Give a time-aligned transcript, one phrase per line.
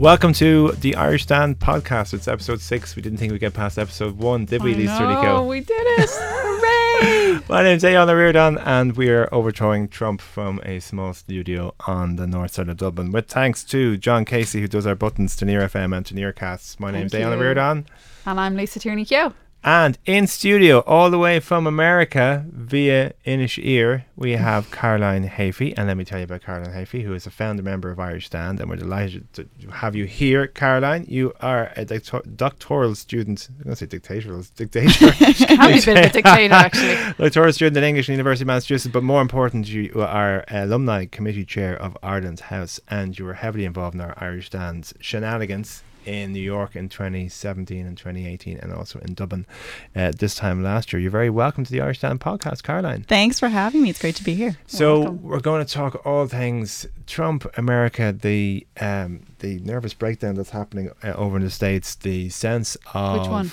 [0.00, 2.14] Welcome to the Irish Stand podcast.
[2.14, 2.96] It's episode six.
[2.96, 5.44] We didn't think we'd get past episode one, did we, Lisa Tierney Keogh?
[5.46, 6.08] we did it!
[6.10, 7.42] Hooray!
[7.50, 12.26] My name's Aodhán Reardon, and we are overthrowing Trump from a small studio on the
[12.26, 13.12] north side of Dublin.
[13.12, 16.80] With thanks to John Casey, who does our buttons to Near FM and to Nearcasts.
[16.80, 17.38] My name's Aodhán.
[17.38, 17.84] Reardon.
[18.24, 19.34] And I'm Lisa Tierney Keogh.
[19.62, 25.74] And in studio, all the way from America via Inisheer, we have Caroline Hafey.
[25.76, 28.26] And let me tell you about Caroline Hafey, who is a founder member of Irish
[28.26, 28.58] Stand.
[28.60, 31.04] And we're delighted to have you here, Caroline.
[31.08, 33.48] You are a doctor- doctoral student.
[33.50, 34.44] I'm going to say dictatorial.
[34.56, 35.12] Dictator.
[35.46, 37.14] Can be a bit of a dictator, actually.
[37.18, 38.92] doctoral student at English University of Massachusetts.
[38.92, 42.80] But more important, you are alumni committee chair of Ireland's House.
[42.88, 47.86] And you were heavily involved in our Irish Stand's shenanigans in New York in 2017
[47.86, 49.46] and 2018 and also in Dublin
[49.94, 51.00] uh, this time last year.
[51.00, 53.04] You're very welcome to the Irish Stand podcast, Caroline.
[53.04, 53.90] Thanks for having me.
[53.90, 54.56] It's great to be here.
[54.66, 55.22] So Welcome.
[55.22, 60.90] we're going to talk all things Trump, America, the um, the nervous breakdown that's happening
[61.02, 63.50] uh, over in the states, the sense of Which one?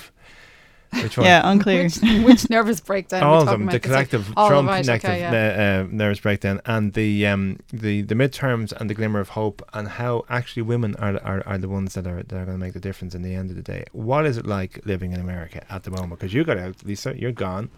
[0.92, 1.26] Which one?
[1.26, 1.84] Yeah, unclear.
[1.84, 3.72] Which, which nervous breakdown all are of talking them, the about?
[3.74, 5.80] Like- collective Trump right, collective okay, yeah.
[5.80, 9.62] uh, uh, nervous breakdown, and the um, the the midterms and the glimmer of hope,
[9.74, 12.64] and how actually women are are, are the ones that are that are going to
[12.64, 13.84] make the difference in the end of the day.
[13.92, 16.18] What is it like living in America at the moment?
[16.20, 17.18] Because you got out, Lisa.
[17.18, 17.70] You're gone.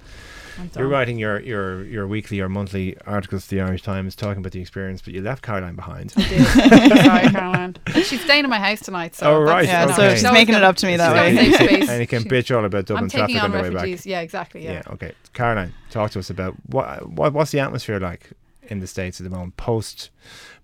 [0.77, 4.53] You're writing your, your, your weekly or monthly articles to the Irish Times talking about
[4.53, 6.13] the experience, but you left Caroline behind.
[6.19, 6.47] I did.
[7.05, 7.77] Sorry, Caroline.
[8.05, 9.15] She's staying in my house tonight.
[9.15, 11.15] So Oh, right, yeah, no, so she's always making it gonna- up to me that
[11.15, 11.35] way.
[11.35, 11.89] gonna space.
[11.89, 13.69] and you can She- bitch all about Dublin I'm traffic taking on on the way
[13.71, 13.83] back.
[13.83, 14.07] refugees.
[14.07, 14.65] Yeah, exactly.
[14.65, 14.73] Yeah.
[14.73, 14.93] Yeah.
[14.95, 15.13] okay.
[15.33, 18.31] Caroline, talk to us about what, what what's the atmosphere like
[18.63, 20.11] in the states at the moment post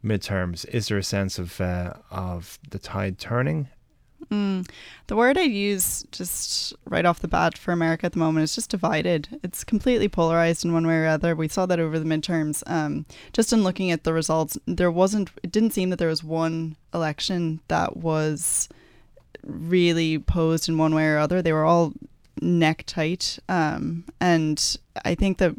[0.04, 0.66] midterms.
[0.68, 3.68] Is there a sense of uh, of the tide turning?
[4.30, 4.68] Mm.
[5.06, 8.54] The word I'd use just right off the bat for America at the moment is
[8.54, 9.28] just divided.
[9.44, 11.36] It's completely polarized in one way or other.
[11.36, 12.62] We saw that over the midterms.
[12.66, 16.24] Um, just in looking at the results, there wasn't, it didn't seem that there was
[16.24, 18.68] one election that was
[19.44, 21.40] really posed in one way or other.
[21.40, 21.92] They were all
[22.40, 23.38] neck tight.
[23.48, 25.54] Um, and I think that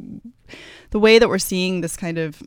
[0.91, 2.41] the way that we're seeing this kind of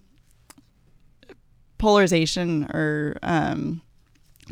[1.79, 3.81] polarization or um,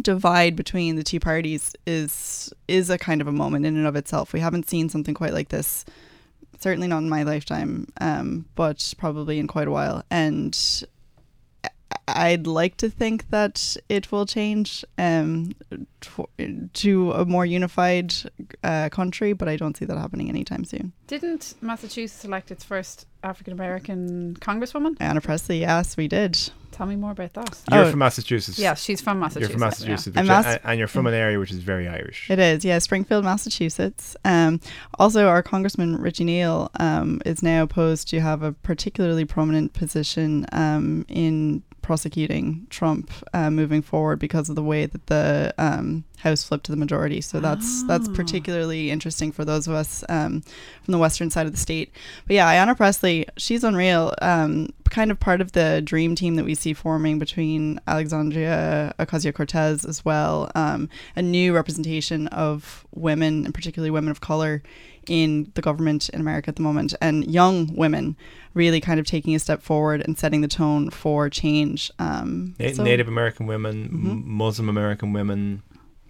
[0.03, 3.97] divide between the two parties is is a kind of a moment in and of
[3.97, 4.33] itself.
[4.33, 5.85] We haven't seen something quite like this,
[6.59, 10.03] certainly not in my lifetime, um, but probably in quite a while.
[10.11, 10.59] And
[12.07, 15.53] I'd like to think that it will change um,
[16.73, 18.15] to, a more unified
[18.65, 20.93] uh, country, but I don't see that happening anytime soon.
[21.07, 24.97] Didn't Massachusetts elect its first African American congresswoman?
[24.99, 26.39] Ayanna Presley, yes, we did.
[26.71, 27.59] Tell me more about that.
[27.73, 27.91] You're Oh.
[27.91, 28.57] from Massachusetts.
[28.59, 29.51] Yes, she's from Massachusetts.
[29.51, 31.89] You're from Massachusetts, I'm which- Mass- and- and you're from an area which is very
[31.89, 32.31] Irish.
[32.31, 34.17] It is, yeah, Springfield, Massachusetts.
[34.25, 34.61] Um,
[34.99, 40.47] also, our Congressman Richie Neal um, is now posed to have a particularly prominent position
[40.53, 46.45] um, in prosecuting Trump uh, moving forward because of the way that the um, House
[46.45, 47.21] flipped to the majority.
[47.23, 48.13] So that's that's Ah.
[48.15, 50.43] particularly interesting for those of us um,
[50.83, 51.91] from the western side of the state.
[52.27, 54.15] But yeah, Ayanna Presley, she's unreal.
[54.23, 59.35] Um, kind of part of the dream team that we see forming between Alexandria Ocasio
[59.35, 60.51] Cortez as well.
[60.55, 64.63] Um, a new representation of women, and particularly women of color,
[65.07, 68.15] in the government in America at the moment, and young women
[68.55, 71.91] really kind of taking a step forward and setting the tone for change.
[71.99, 74.25] Um, Na- so- Native American women, m- Mhm.
[74.27, 75.63] Muslim American women,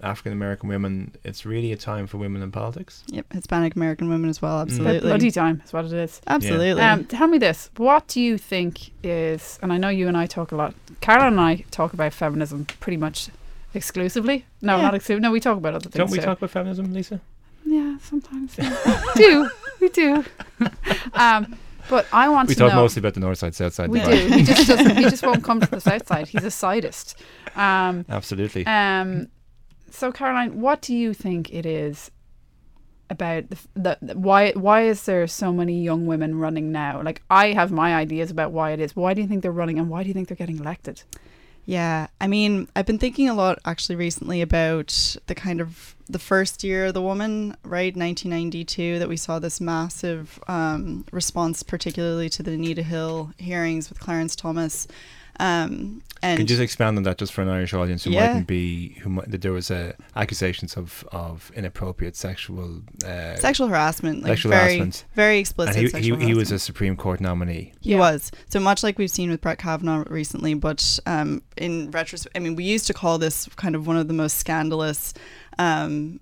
[0.03, 1.15] African American women.
[1.25, 3.03] It's really a time for women in politics.
[3.09, 4.59] Yep, Hispanic American women as well.
[4.59, 4.63] Mm.
[4.63, 6.21] Absolutely, Bloody time is what it is.
[6.27, 6.83] absolutely.
[6.83, 9.59] Um, tell me this: What do you think is?
[9.63, 10.75] And I know you and I talk a lot.
[11.01, 13.29] Caroline and I talk about feminism pretty much
[13.75, 14.45] exclusively.
[14.63, 14.83] No, Yeah.
[14.83, 15.23] not exclusively.
[15.23, 15.95] No, we talk about other things.
[15.95, 16.25] Don't we too.
[16.25, 17.21] talk about feminism, Lisa?
[17.65, 19.03] Yeah, sometimes yeah.
[19.17, 19.51] we do.
[19.81, 20.25] We do.
[21.15, 21.57] um,
[21.91, 22.83] but I want We to We talk know.
[22.83, 23.91] mostly about the north side, south side.
[23.91, 24.29] we divide.
[24.29, 24.35] do.
[24.37, 24.97] He just doesn't.
[24.97, 26.29] He just won't come to the south side.
[26.29, 27.15] He's a sidist.
[27.57, 28.67] Um, Absolutely.
[28.67, 29.29] um,
[29.91, 32.11] so Caroline, what do you think it is
[33.11, 37.03] about the, the, why why is there so many young women running now?
[37.03, 38.95] Like I have my ideas about why it is.
[38.95, 41.03] Why do you think they're running, and why do you think they're getting elected?
[41.69, 46.19] Yeah, I mean, I've been thinking a lot actually recently about the kind of the
[46.19, 52.31] first year of the woman, right, 1992, that we saw this massive um, response, particularly
[52.31, 54.89] to the Anita Hill hearings with Clarence Thomas.
[55.41, 58.27] Um, and Can you just expand on that just for an Irish audience who Yeah.
[58.27, 63.69] mightn't be who might, that there was uh, accusations of, of inappropriate sexual uh, sexual
[63.69, 65.05] harassment, like sexual very, harassment.
[65.15, 65.77] very and explicit.
[65.77, 66.59] he, sexual he, he was a.
[66.59, 67.73] Supreme Court nominee.
[67.81, 67.99] He Yeah.
[67.99, 68.33] was.
[68.49, 72.57] So much like we've seen with Brett Kavanaugh recently, but um, in retrospect, I mean,
[72.57, 75.15] we used to call this kind of one of the most scandalous
[75.61, 76.19] um,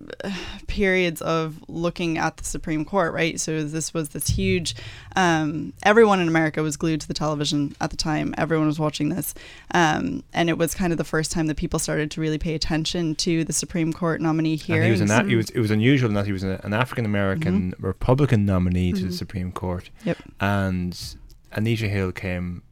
[0.66, 3.38] periods of looking at the Supreme Court, right?
[3.38, 4.74] So this was this huge.
[5.16, 8.34] Um, everyone in America was glued to the television at the time.
[8.38, 9.34] Everyone was watching this,
[9.74, 12.54] um, and it was kind of the first time that people started to really pay
[12.54, 14.82] attention to the Supreme Court nominee here.
[14.82, 17.04] he was an, he was it was unusual in that he was an, an African
[17.04, 19.12] American Republican nominee to the Mhm.
[19.12, 19.90] Supreme Court.
[20.04, 20.18] Yep.
[20.40, 21.16] And
[21.52, 22.62] Anita Hill came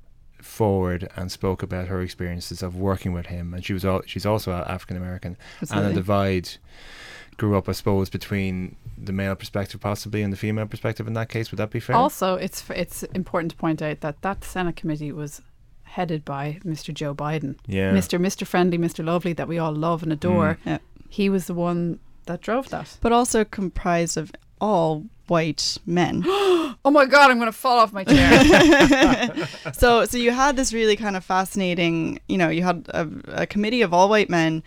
[0.43, 4.27] forward and spoke about her experiences of working with him, and she was all, she's
[4.27, 5.91] also African American, and Absolutely.
[5.93, 6.49] a divide
[7.37, 11.07] grew up, I suppose, between the male perspective possibly and the female perspective.
[11.07, 11.97] In that case, would that be fair?
[11.97, 15.41] Also, it's it's important to point out that that Senate committee was
[15.85, 16.95] headed by Mr.
[16.95, 17.93] Joe Biden, yeah.
[17.93, 18.21] Mr.
[18.21, 18.47] Mr.
[18.47, 19.05] Friendly, Mr.
[19.05, 20.55] Lovely that we all love and adore.
[20.55, 20.67] Mm.
[20.67, 20.79] Yeah.
[21.09, 22.97] He was the one that drove that.
[23.01, 26.25] but also comprised of all white men.
[26.83, 29.47] Oh my god, I'm going to fall off my chair.
[29.75, 33.07] so so you had this really kind of fascinating you know you had a,
[33.43, 34.63] a committee of all white men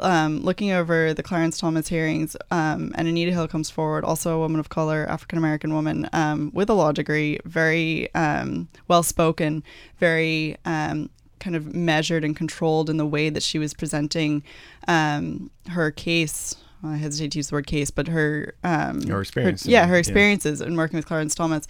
[0.00, 4.38] um, looking over the Clarence Thomas hearings, um, and Anita Hill comes forward, also a
[4.38, 9.62] woman of color, African American woman um, with a law degree, very um, well spoken,
[9.98, 14.42] very um, kind of measured and controlled in the way that she was presenting
[14.88, 16.56] um, her case.
[16.82, 19.86] I hesitate to use the word case, but her um, Her experience, yeah, yeah.
[19.86, 21.66] her experiences in working with Clarence Thomas.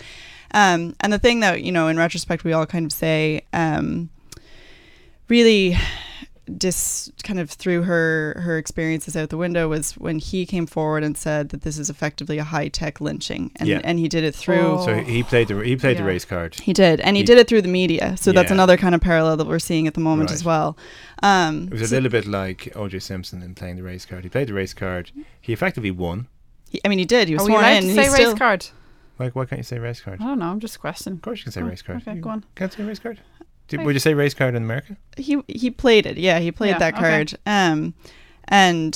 [0.53, 4.11] Um, and the thing that you know, in retrospect, we all kind of say, um,
[5.29, 5.77] really,
[6.59, 11.03] dis kind of threw her her experiences out the window was when he came forward
[11.05, 13.81] and said that this is effectively a high tech lynching, and Yeah.
[13.85, 14.79] and he did it through.
[14.79, 14.85] Oh.
[14.85, 16.55] so he he played the he played the race card.
[16.61, 18.17] He did, and he, He- did it through the media.
[18.17, 20.35] So that's another kind of parallel that we're seeing at the moment Right.
[20.35, 20.77] as well.
[21.23, 22.99] Um, It was a little bit like O.J.
[23.01, 24.25] Simpson in playing the race card.
[24.25, 25.11] He played the race card.
[25.41, 26.27] He effectively won.
[26.71, 27.29] he- I mean, he did.
[27.29, 27.89] He was Are we sworn allowed in.
[27.89, 28.67] to say race still, card?
[29.19, 30.21] Like, why can't you say race card?
[30.21, 30.47] I don't know.
[30.47, 31.17] I'm just questioning.
[31.19, 32.01] Of course, you can say Oh, race card.
[32.03, 32.45] okay, You go on.
[32.55, 33.21] Can't say race card.
[33.71, 34.97] Did, would you say race card in America?
[35.17, 36.19] he he played it.
[36.19, 37.03] Yeah, he played Yeah, that okay.
[37.11, 37.35] card.
[37.47, 37.95] Um,
[38.49, 38.95] and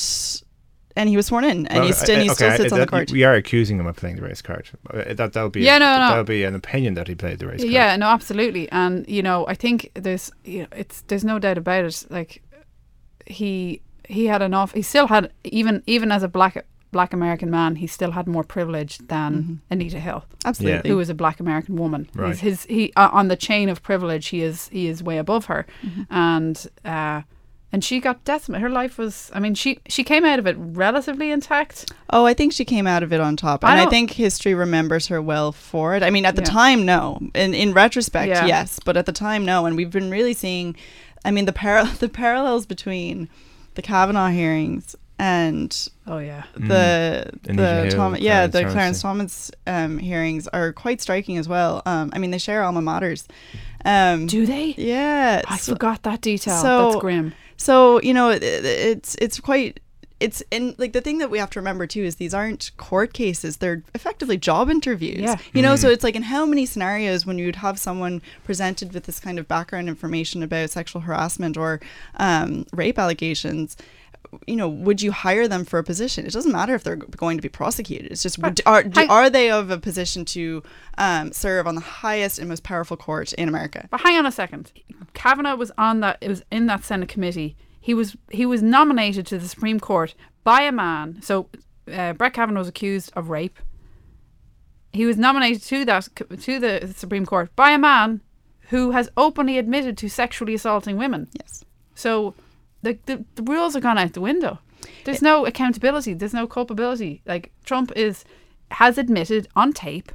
[0.97, 2.81] and he was sworn in, and Well, he's still, uh, he okay, still sits on
[2.81, 3.11] the court.
[3.11, 4.69] We are accusing him of playing the race card.
[4.93, 6.09] Uh, That that would be Yeah, a, no, no.
[6.11, 7.73] that would be an opinion that he played the race card.
[7.73, 8.71] Yeah, no, absolutely.
[8.71, 12.07] And you know, I think there's you know, it's there's no doubt about it.
[12.11, 12.43] Like
[13.27, 14.73] he he had enough.
[14.73, 16.65] He still had even even as a black
[16.97, 19.59] black American man, he still had more privilege than Mhm.
[19.73, 20.21] Anita Hill,
[20.51, 20.89] Absolutely.
[20.91, 22.03] who is a black American woman.
[22.15, 22.31] Right.
[22.31, 25.45] His, his he uh, on the chain of privilege, he is he is way above
[25.53, 26.07] her, Mhm.
[26.11, 26.57] and
[26.97, 27.21] uh,
[27.73, 28.63] and she got decimated.
[28.63, 29.15] Her life was.
[29.37, 31.77] I mean, she she came out of it relatively intact.
[32.17, 34.55] Oh, I think she came out of it on top, and I, don't- think history
[34.55, 36.03] remembers her well for it.
[36.09, 36.61] I mean, at the Yeah.
[36.61, 37.03] time, no.
[37.35, 38.47] In in retrospect, Yeah.
[38.47, 39.67] yes, but at the time, no.
[39.67, 40.77] And we've been really seeing,
[41.25, 43.29] I mean, the par- the parallels between
[43.75, 45.71] the Kavanaugh hearings and
[46.07, 46.45] Oh yeah.
[46.57, 46.69] Mm.
[46.69, 49.03] the Anita the Tom- yeah Clarence the Thomas, Clarence.
[49.03, 51.83] Thomas um, hearings are quite striking as well.
[51.87, 53.27] Um, I mean, they share alma maters.
[53.85, 54.75] Um, Do they?
[54.77, 56.61] yeah, I so- forgot that detail.
[56.61, 57.33] so- That's grim.
[57.57, 59.81] So you know, it, it's it's quite
[60.21, 63.13] it's and like the thing that we have to remember too is these aren't court
[63.13, 65.21] cases; they're effectively job interviews.
[65.21, 65.37] Yeah.
[65.53, 65.93] You know, so Mhm.
[65.93, 69.47] it's like in how many scenarios when you'd have someone presented with this kind of
[69.49, 71.81] background information about sexual harassment or
[72.17, 73.77] um, rape allegations.
[74.47, 76.27] You know, would you hire them for a position?
[76.27, 78.11] It doesn't matter if they're going to be prosecuted.
[78.11, 80.63] It's just would, are do, are they of a position to
[80.99, 83.89] um, serve on the highest and most powerful court in America?
[83.91, 84.73] But hang on a second.
[85.15, 86.19] Kavanaugh was on that.
[86.21, 87.57] It was in that Senate committee.
[87.81, 91.21] He was he was nominated to the Supreme Court by a man.
[91.23, 91.49] So
[91.93, 93.59] uh, Brett Kavanaugh was accused of rape.
[94.93, 96.09] He was nominated to that
[96.41, 98.21] to the Supreme Court by a man
[98.69, 101.29] who has openly admitted to sexually assaulting women.
[101.39, 101.65] Yes.
[101.95, 102.35] So
[102.85, 104.59] the the, the rules have gone out the window.
[105.05, 106.15] There's no accountability.
[106.15, 107.23] There's no culpability.
[107.27, 108.25] Like Trump is
[108.71, 110.11] has admitted on tape,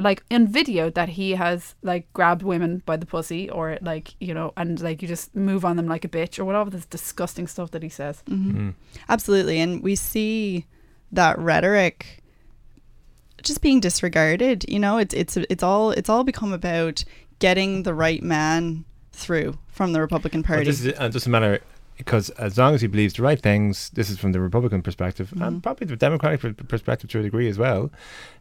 [0.00, 4.34] like in video, that he has like grabbed women by the pussy or like you
[4.34, 7.46] know, and like you just move on them like a bitch or whatever this disgusting
[7.46, 8.22] stuff that he says.
[8.28, 8.74] Mm.
[9.08, 9.60] Absolutely.
[9.60, 10.66] And we see
[11.12, 12.22] that rhetoric
[13.42, 14.64] just being disregarded.
[14.68, 17.04] You know, it's it's it's all it's all become about
[17.38, 20.64] getting the right man through from the Republican Party.
[20.64, 21.60] this is, uh, it doesn't matter
[22.00, 25.28] because as long as he believes the right things, this is from the Republican perspective
[25.34, 25.46] Mhm.
[25.46, 27.82] and probably the Democratic per- perspective to a degree as well,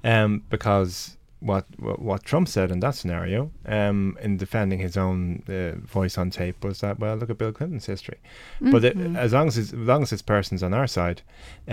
[0.03, 1.17] um, because
[1.49, 6.15] what, what what Trump said in that scenario, um, in defending his own uh, voice
[6.21, 8.19] on tape, was that well, look at Bill Clinton's history.
[8.73, 9.17] But it, Mhm.
[9.25, 11.19] as long as as long as this person's on our side,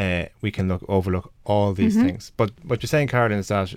[0.02, 2.02] uh, we can look overlook all these Mhm.
[2.06, 2.32] things.
[2.36, 3.74] But what you're saying, Caroline, is that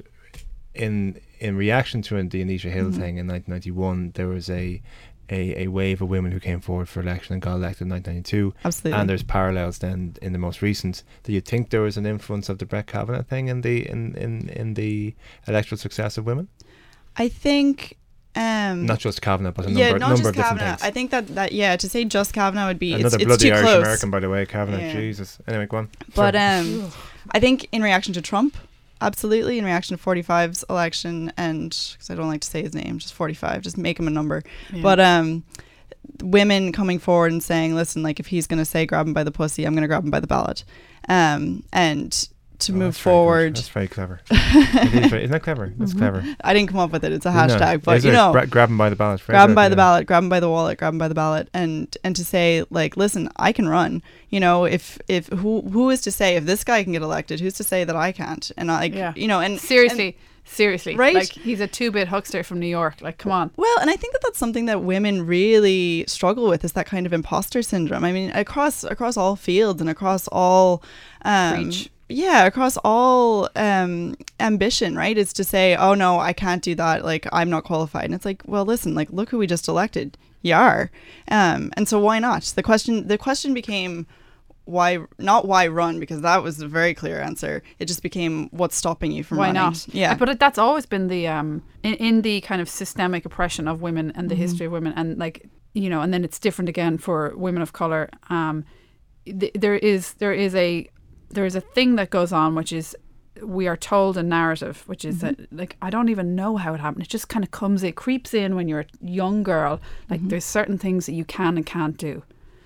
[0.75, 2.97] in in reaction to the Anita Hill Mhm.
[3.01, 4.81] thing in 1991, there was a,
[5.29, 8.53] a a wave of women who came forward for election and got elected in 1992.
[8.65, 8.99] Absolutely.
[8.99, 11.03] And there's parallels then in the most recent.
[11.23, 14.15] Do you think there was an influence of the Brett Kavanaugh thing in the in
[14.15, 15.13] in, in the
[15.47, 16.47] electoral success of women?
[17.17, 17.95] I think
[18.35, 20.75] Um, Not just Kavanagh, but a number, yeah, not number just of different Kavanagh.
[20.77, 20.87] things.
[20.87, 23.49] I think that that yeah, to say just Kavanagh would be Another it's, it's bloody
[23.49, 23.81] too Irish close.
[23.83, 24.93] American, by the way, Kavanaugh, Yeah.
[24.93, 25.39] Jesus.
[25.47, 25.89] Anyway, go on.
[26.15, 26.59] But Sorry.
[26.59, 26.91] um,
[27.31, 28.55] I think in reaction to Trump,
[29.01, 32.99] absolutely in reaction to 45's election, and because I don't like to say his name,
[32.99, 34.43] just 45, just make him a number.
[34.73, 34.81] Yeah.
[34.81, 35.43] But um,
[36.21, 39.23] women coming forward and saying, "Listen, like if he's going to say grab him by
[39.23, 40.63] the pussy, I'm going to grab him by the ballot,"
[41.07, 43.55] um, and to Oh, move that's very forward.
[43.55, 44.19] That's very clever.
[44.31, 45.71] It is very- Isn't that clever?
[45.77, 46.23] That's clever.
[46.43, 48.31] I didn't come up with it; it's a No, hashtag, but you know.
[48.31, 49.21] Gra- grab him by the ballot.
[49.25, 51.15] Grab him good, by the ballot, grab him by the wallet, grab him by the
[51.15, 54.01] ballot, and and to say like, listen, I can run.
[54.29, 57.39] You know, if if who who is to say if this guy can get elected,
[57.39, 58.51] who's to say that I can't?
[58.57, 59.13] And I, like, Yeah.
[59.15, 61.13] you know, and seriously, seriously, Right?
[61.15, 63.01] Like he's a two-bit huckster from New York.
[63.01, 63.51] Like, come on.
[63.55, 67.05] Well, and I think that that's something that women really struggle with is that kind
[67.05, 68.03] of imposter syndrome.
[68.03, 70.81] I mean, across across all fields and across all,
[71.23, 71.89] um, Preach.
[72.09, 75.17] Yeah, across all um, ambition, right?
[75.17, 77.05] Is to say, oh no, I can't do that.
[77.05, 78.05] Like I'm not qualified.
[78.05, 80.17] And it's like, well, listen, like look who we just elected.
[80.41, 80.89] You are,
[81.29, 82.43] um, and so why not?
[82.55, 84.07] The question the question became
[84.65, 87.61] why not why run because that was a very clear answer.
[87.79, 89.61] It just became what's stopping you from Why running.
[89.63, 89.87] not?
[89.93, 93.67] Yeah, But it, that's always been the um in, in the kind of systemic oppression
[93.67, 94.41] of women and the Mm-hmm.
[94.43, 97.73] history of women and like you know and then it's different again for women of
[97.73, 98.09] color.
[98.29, 98.63] Um,
[99.25, 100.87] th- there is there is a
[101.29, 102.95] there is a thing that goes on which is
[103.41, 105.57] we are told a narrative which is that mm-hmm.
[105.57, 107.05] like I don't even know how it happened.
[107.05, 109.79] It just kind of comes it creeps in when you're a young girl.
[110.09, 110.29] Like mm-hmm.
[110.29, 112.23] there's certain things that you can and can't do.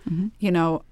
[0.10, 0.28] Mm-hmm.
[0.40, 0.84] You know,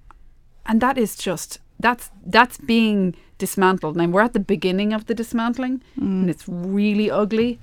[0.66, 5.16] and that is just that's that's being dismantled and we're at the beginning of the
[5.16, 6.30] dismantling and mm.
[6.30, 7.60] it's really ugly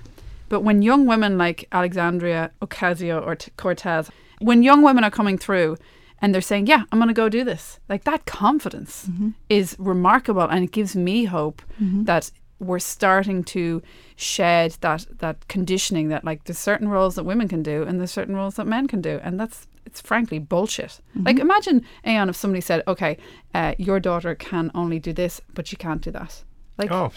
[0.49, 5.37] but when young women like alexandria ocasio or T- cortez when young women are coming
[5.37, 5.77] through
[6.21, 9.29] and they're saying yeah i'm going to go do this like that confidence mm-hmm.
[9.49, 12.03] is remarkable and it gives me hope mm-hmm.
[12.03, 13.81] that we're starting to
[14.17, 18.11] shed that that conditioning that like there's certain roles that women can do and there's
[18.11, 20.91] certain roles that men can do and that's it's frankly bullshit.
[20.91, 21.23] Mm-hmm.
[21.23, 23.17] Like imagine Aodhán if somebody said, "Okay,
[23.55, 26.43] uh, your daughter can only do this, but she can't do that."
[26.79, 27.11] Like, Oh,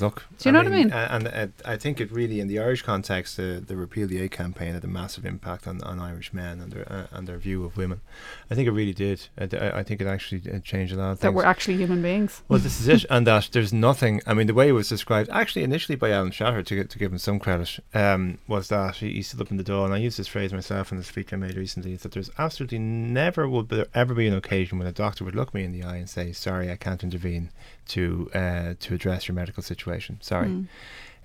[0.00, 0.24] luck.
[0.38, 0.90] Do you know what I mean?
[0.90, 4.32] And, uh, I think it really, in the Irish context, uh, the Repeal the Eighth
[4.32, 7.64] campaign had a massive impact on, on Irish men and their uh, and their view
[7.64, 8.00] of women.
[8.50, 9.28] I think it really did.
[9.38, 11.36] I think it actually uh, changed a lot of that things.
[11.36, 12.42] we're actually human beings.
[12.48, 14.20] Well, this is it, and that there's nothing.
[14.26, 17.12] I mean, the way it was described, actually, initially by Alan Shatter, to, to give
[17.12, 19.98] him some credit, um, was that he, he stood up in the Dáil, and I
[19.98, 21.92] used this phrase myself in the speech I made recently.
[21.92, 25.36] Is that there's absolutely never would there ever be an occasion when a doctor would
[25.36, 27.50] look me in the eye and say, "Sorry, I can't intervene
[27.88, 30.48] to uh, to address your medical situation." Sorry.
[30.48, 30.66] Mm.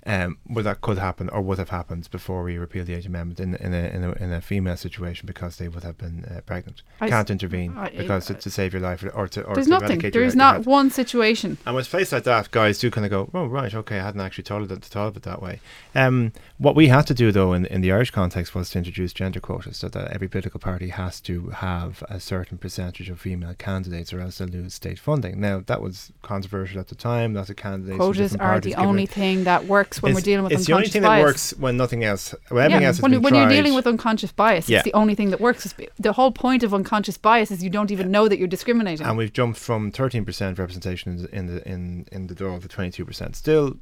[0.06, 3.38] Um, well, that could happen or would have happened before we repealed the Eighth amendment
[3.38, 6.40] in, in, a, in, a, in a female situation because they would have been uh,
[6.40, 6.82] pregnant.
[7.02, 9.66] I s- Can't intervene I- because to, to save your life or to or There's
[9.66, 9.86] to nothing.
[9.88, 10.66] eradicate your, is your not health.
[10.66, 11.58] one situation.
[11.66, 14.04] And when it's placed like that, guys do kind of go, oh, right, okay, I
[14.04, 15.60] hadn't actually thought of it, thought of it that way.
[15.94, 19.12] Um, what we had to do, though, in, in the Irish context was to introduce
[19.12, 23.54] gender quotas so that every political party has to have a certain percentage of female
[23.54, 25.40] candidates or else they'll lose state funding.
[25.40, 27.34] Now, that was controversial at the time.
[27.34, 27.98] Lots of candidates.
[27.98, 30.88] Quotas are the only thing that works when we're It's- dealing with It's the only
[30.88, 31.20] thing bias.
[31.20, 34.32] that works when nothing else, when everything yeah, else when, when you're dealing with unconscious
[34.32, 34.78] bias, Yeah.
[34.78, 35.66] it's the only thing that works.
[35.66, 39.06] It's- The whole point of unconscious bias is you don't even know that you're discriminating.
[39.06, 43.34] and we've jumped from 13% representation in the in the in, the Dáil to 22%.
[43.36, 43.76] Still,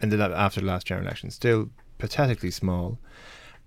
[0.00, 2.98] in the after the last general election, still pathetically small.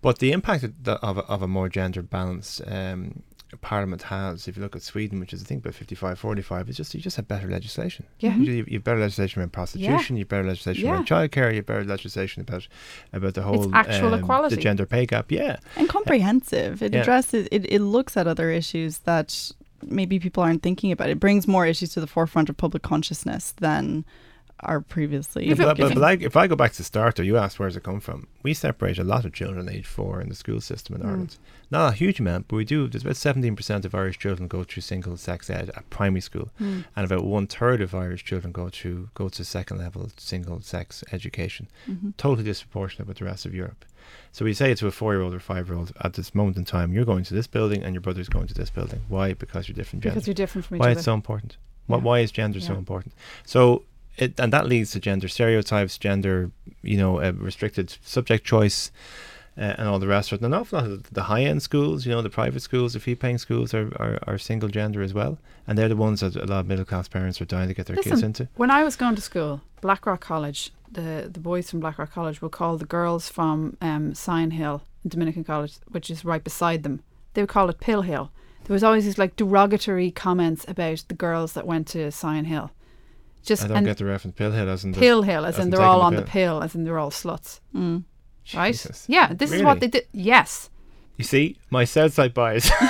[0.01, 3.21] But the impact of, the, of, a, of a more gender balanced um,
[3.57, 6.77] parliament has, if you look at Sweden, which is I think about 55 45, is
[6.77, 8.05] just you just have better legislation.
[8.19, 8.35] Yeah.
[8.35, 10.15] You, you have better legislation around prostitution.
[10.15, 10.19] yeah.
[10.19, 11.49] You have better legislation around childcare.
[11.51, 12.67] You have better legislation about
[13.13, 14.55] about the whole actual um, equality.
[14.55, 15.31] the gender pay gap.
[15.31, 16.81] Yeah, and comprehensive.
[16.81, 17.01] It Yeah.
[17.01, 19.51] addresses it, it looks at other issues that
[19.83, 21.09] maybe people aren't thinking about.
[21.09, 24.05] It brings more issues to the forefront of public consciousness than
[24.63, 25.47] are previously.
[25.49, 27.59] If but, but, if but like, if I go back to the starter, you asked
[27.59, 28.27] where's it come from.
[28.43, 31.07] We separate a lot of children age four in the school system in Mm.
[31.07, 31.37] Ireland.
[31.71, 32.87] Not a huge amount, but we do.
[32.87, 36.85] There's about 17% of Irish children go through single sex ed at primary school, Mm.
[36.95, 41.03] and about one third of Irish children go through go to second level single sex
[41.11, 41.67] education.
[41.89, 42.15] Mhm.
[42.17, 43.85] Totally disproportionate with the rest of Europe.
[44.31, 46.57] So we say to a four year old or five year old at this moment
[46.57, 49.01] in time, you're going to this building and your brother's going to this building.
[49.07, 49.33] Why?
[49.33, 50.97] Because you're different gender because you're different from each why other.
[50.99, 51.57] it's so important.
[51.87, 52.03] Why, Yeah.
[52.03, 53.13] why is gender so important?
[53.45, 53.83] So
[54.17, 56.51] it and that leads to gender stereotypes, gender,
[56.81, 58.91] you know, uh, restricted subject choice,
[59.57, 60.45] uh, and all the rest of it.
[60.45, 62.99] And an awful lot of the high end schools, you know, the private schools, the
[62.99, 66.35] fee paying schools are, are, are single gender as well, and they're the ones that
[66.35, 68.47] a lot of middle class parents are dying to get their kids into.
[68.55, 72.51] When I was going to school, Blackrock College, the the boys from Blackrock College would
[72.51, 77.01] call the girls from um, Sion Hill, Dominican College, which is right beside them,
[77.33, 78.31] they would call it Pill Hill.
[78.65, 82.71] There was always these like derogatory comments about the girls that went to Sion Hill.
[83.43, 84.35] Just I don't and get the reference.
[84.37, 86.15] Pill Hill as in the- Pill Hill, as as in in they're all the on
[86.15, 86.29] the pill.
[86.59, 87.59] pill, as in they're all sluts.
[87.75, 88.03] Mm.
[88.53, 88.85] right?
[89.07, 90.05] Yeah, this is what they did.
[90.13, 90.69] Yes,
[91.17, 92.69] You see, my Southside bias.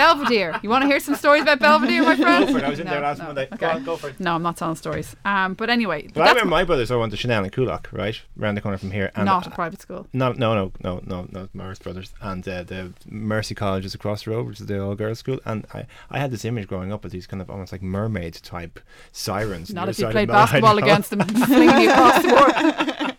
[0.00, 0.60] Belvedere.
[0.62, 2.46] You want to hear some stories about Belvedere, my friend?
[2.46, 2.64] go for it.
[2.64, 3.24] I was in No, there last no.
[3.26, 3.44] Monday.
[3.52, 3.56] Okay.
[3.56, 4.20] Go on, go for it.
[4.20, 5.14] No, I'm not telling stories.
[5.24, 8.20] Um, but anyway, But I remember my brothers all went to Chanel and Coolock, right,
[8.40, 9.10] around the corner from here.
[9.14, 10.06] And not a private school.
[10.12, 12.12] No, no, no, no, no, no, Marist Brothers.
[12.20, 15.38] And uh, the Mercy College is across the road, which is the all girls school.
[15.44, 18.34] And I, I had this image growing up of these kind of almost like mermaid
[18.34, 18.80] type
[19.12, 19.72] sirens.
[19.72, 22.28] Not if you played side of Mile High basketball against them, flinging you across the
[23.00, 23.09] board.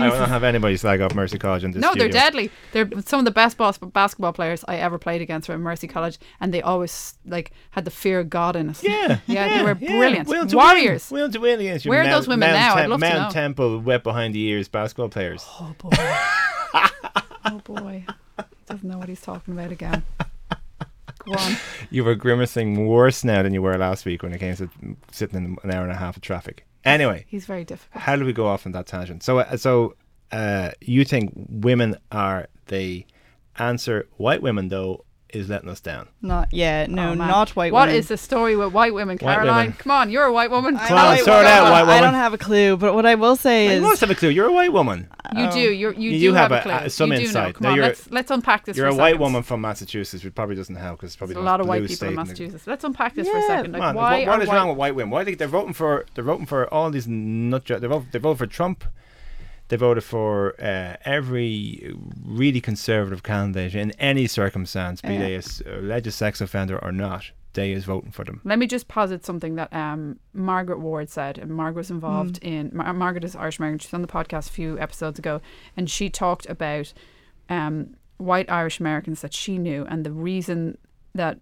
[0.00, 2.50] I will not have anybody slag off Mercy College in this No, they're deadly.
[2.72, 5.88] They're some of the best bas- basketball players I ever played against were at Mercy
[5.88, 8.82] College, and they always like had the fear of God in us.
[8.82, 10.28] Yeah, Yeah, they were brilliant.
[10.28, 11.10] We'll Warriors.
[11.10, 11.20] Win.
[11.22, 11.90] We'll to win against you.
[11.90, 12.74] Where are those women Mount now?
[12.74, 13.40] I'd Tem- love to Mount know.
[13.40, 15.44] Temple, wet behind the ears basketball players.
[15.46, 15.90] Oh boy.
[17.44, 18.04] oh boy.
[18.66, 20.02] Doesn't know what he's talking about again.
[21.28, 21.56] Go on.
[21.90, 24.68] You were grimacing worse now than you were last week when it came to
[25.10, 26.66] sitting in an hour and a half of traffic.
[26.84, 28.02] Anyway, He's very difficult.
[28.02, 29.22] how do we go off on that tangent?
[29.22, 29.94] So, uh, so
[30.32, 33.04] uh, you think women are the
[33.58, 34.06] answer?
[34.16, 36.08] White women, though, is letting us down.
[36.22, 37.96] Not yeah, no, Oh, not white What women.
[37.96, 39.56] is the story with white women, White Caroline?
[39.66, 39.72] women.
[39.78, 40.76] Come on, you're a white woman.
[40.76, 43.36] I Come on, sort out, white I don't have a clue, but what I will
[43.36, 44.30] say You is must have a clue.
[44.30, 45.08] You're a white woman.
[45.36, 45.52] You Oh.
[45.52, 45.60] do.
[45.60, 46.86] You're, you, You do do have have, a- a clue.
[46.86, 47.26] uh, some you do know.
[47.28, 47.54] insight.
[47.56, 48.76] Come Now on, let's let's unpack this.
[48.76, 51.46] You're a for white woman from Massachusetts, which probably doesn't help because probably There's a
[51.46, 52.66] lot of white people state in the- Massachusetts.
[52.66, 53.72] Let's unpack this for a second.
[53.72, 55.10] Like, Come on, why what, what are is white wrong with white women?
[55.10, 56.06] Why think they're voting for?
[56.14, 57.64] They're voting for all these nut.
[57.66, 58.06] jo- They vote.
[58.12, 58.84] They voted for Trump.
[59.68, 61.94] They voted for uh, every
[62.24, 65.18] really conservative candidate in any circumstance, be Yeah.
[65.18, 67.30] they a s- alleged sex offender or not.
[67.54, 68.40] They is voting for them.
[68.44, 71.38] Let me just posit something that um, Margaret Ward said.
[71.38, 72.70] And Margaret was involved in.
[72.72, 73.78] Mar- Margaret is Irish American.
[73.80, 75.40] She's on the podcast a few episodes ago,
[75.76, 76.92] and she talked about
[77.48, 80.78] um, white Irish Americans that she knew, and the reason
[81.14, 81.40] that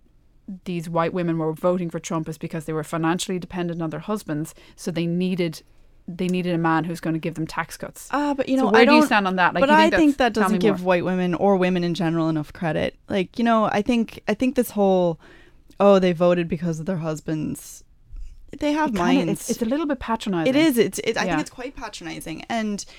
[0.64, 4.00] these white women were voting for Trump is because they were financially dependent on their
[4.00, 5.62] husbands, so they needed
[6.08, 8.08] they needed a man who's going to give them tax cuts.
[8.12, 9.00] Ah, but you so know, where I do don't.
[9.00, 9.54] you stand on that?
[9.54, 10.86] Like, but you I think that doesn't give more.
[10.88, 12.96] white women or women in general enough credit.
[13.08, 15.18] Like, you know, I think I think this whole
[15.80, 17.82] oh, they voted because of their husbands.
[18.58, 19.32] They have It kinda- minds.
[19.42, 20.54] it's, it's a little bit patronizing.
[20.54, 20.78] it is.
[20.78, 20.98] It's.
[21.00, 21.30] It, I Yeah.
[21.32, 22.44] think it's quite patronizing.
[22.48, 22.92] And Uh,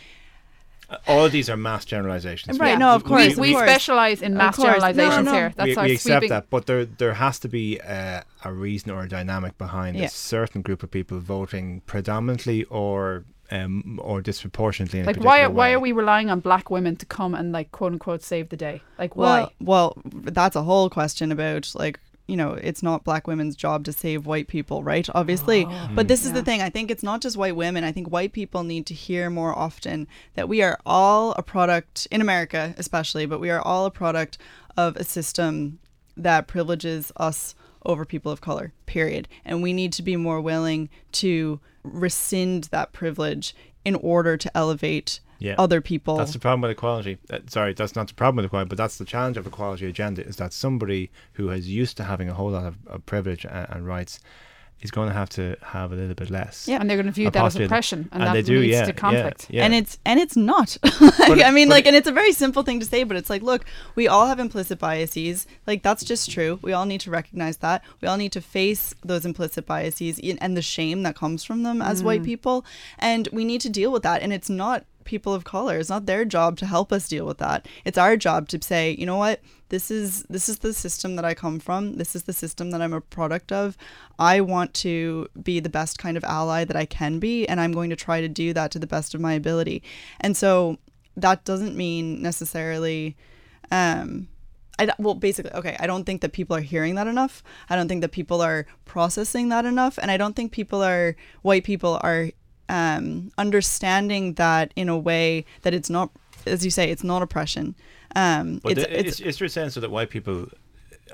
[1.08, 2.60] All of these are mass generalizations.
[2.60, 2.78] Right, Yeah.
[2.78, 3.70] no, of course, We, of course.
[3.70, 4.68] specialize in mass course.
[4.68, 5.34] No, generalizations no.
[5.34, 5.54] here.
[5.56, 6.30] That's we, our we accept sweeping.
[6.30, 10.06] that, but there there has to be a, a reason or a dynamic behind Yeah.
[10.06, 15.00] a certain group of people voting predominantly or um, or disproportionately.
[15.00, 17.52] In a Like why particular why are we relying on black women to come and
[17.52, 18.82] like quote unquote save the day?
[19.00, 19.40] Like why?
[19.60, 23.86] well, well, that's a whole question about like you know, it's not black women's job
[23.86, 25.08] to save white people, right?
[25.16, 25.66] Obviously.
[25.66, 26.62] Oh, But this is the thing.
[26.62, 27.84] I think it's not just white women.
[27.84, 32.08] I think white people need to hear more often that we are all a product,
[32.12, 34.38] in America especially, but we are all a product
[34.76, 35.80] of a system
[36.16, 39.28] that privileges us over people of color, period.
[39.46, 45.22] And we need to be more willing to rescind that privilege in order to elevate
[45.40, 45.56] Yeah.
[45.58, 46.18] other people.
[46.18, 47.18] That's the problem with equality.
[47.30, 50.24] Uh, sorry, that's not the problem with equality, but that's the challenge of equality agenda
[50.26, 53.68] is that somebody who is used to having a whole lot of, of privilege and,
[53.70, 54.20] and rights
[54.80, 56.68] is going to have to have a little bit less.
[56.68, 56.80] Yeah.
[56.80, 58.86] and they're going to view that as oppression, and, and that they do, leads yeah,
[58.86, 59.48] to conflict.
[59.50, 59.66] yeah.
[59.66, 62.32] and it's and it's not But it- i mean like it- and it's a very
[62.32, 66.04] simple thing to say but it's like look we all have implicit biases like that's
[66.04, 69.66] just true we all need to recognize that we all need to face those implicit
[69.66, 72.64] biases in- and the shame that comes from them as white people
[73.00, 75.80] and we need to deal with that and it's not people of color.
[75.80, 77.68] It's not their job to help us deal with that.
[77.86, 79.42] It's our job to say you know what?
[79.70, 81.96] This is this is the system that i come from.
[81.96, 83.78] This is the system that i'm a product of.
[84.20, 87.72] I want to be the best kind of ally that i can be and i'm
[87.72, 89.82] going to try to do that to the best of my ability.
[90.20, 90.78] And so
[91.16, 93.18] that doesn't mean necessarily
[93.72, 94.28] um
[94.80, 97.44] I, well basically okay i don't think that people are hearing that enough.
[97.70, 99.98] I don't think that people are processing that enough.
[99.98, 102.30] And i don't think people are white people are
[102.70, 106.10] um understanding that in a way that it's not
[106.46, 107.76] as you say it's not oppression
[108.16, 110.48] um But it's, the- it's it's, it's your sense that white people,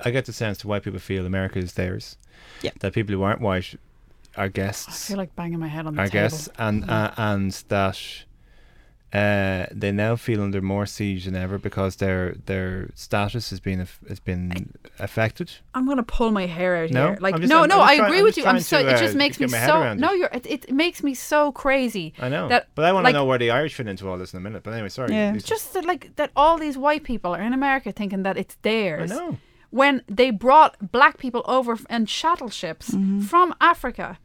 [0.04, 2.16] I get the sense that white people feel America is theirs.
[2.62, 2.70] Yeah.
[2.80, 3.74] That people who aren't white
[4.36, 4.88] are guests.
[4.88, 6.12] I feel like banging my head on the are table.
[6.30, 8.23] guests, and uh, and that
[9.14, 13.86] uh, they now feel under more siege than ever because their their status has been
[14.08, 15.52] has been affected.
[15.74, 17.06] I'm gonna pull my hair out No?
[17.08, 17.18] here.
[17.20, 18.44] Like just- no, I'm- no, I'm just I trying- agree I'm with you.
[18.44, 18.82] I'm so.
[18.82, 19.94] to, it uh, just makes me so.
[19.94, 20.30] No, you're.
[20.32, 22.12] It, it makes me so crazy.
[22.18, 24.18] I know, That, but I want to like- know where the Irish fit into all
[24.18, 24.62] this in a minute.
[24.64, 25.12] But anyway, sorry.
[25.14, 25.32] Yeah.
[25.32, 28.56] these- Just that, like that, all these white people are in America thinking that it's
[28.62, 29.12] theirs.
[29.12, 29.30] I theirs.
[29.30, 29.38] know.
[29.70, 33.22] When they brought black people over f- in chattel ships Mm-hmm.
[33.22, 34.18] from Africa,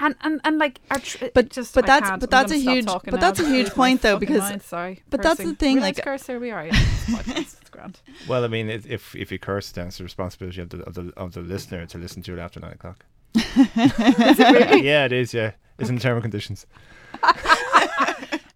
[0.00, 2.20] and and and like, are tr- But- just, but I that's- can't.
[2.20, 3.16] but I'm that's a huge- but now.
[3.18, 4.62] that's a huge point, though, because- mind.
[4.62, 6.66] sorry, but that's the thing, We like- let's curse here we are.
[6.66, 6.74] Yeah,
[7.36, 8.00] it's grand.
[8.28, 11.12] Well, I mean, if if you curse, then it's the responsibility of the of the
[11.16, 13.04] of the listener to listen to it after nine o'clock.
[13.34, 15.32] yeah, it is.
[15.34, 16.66] Yeah, it's in the term and conditions.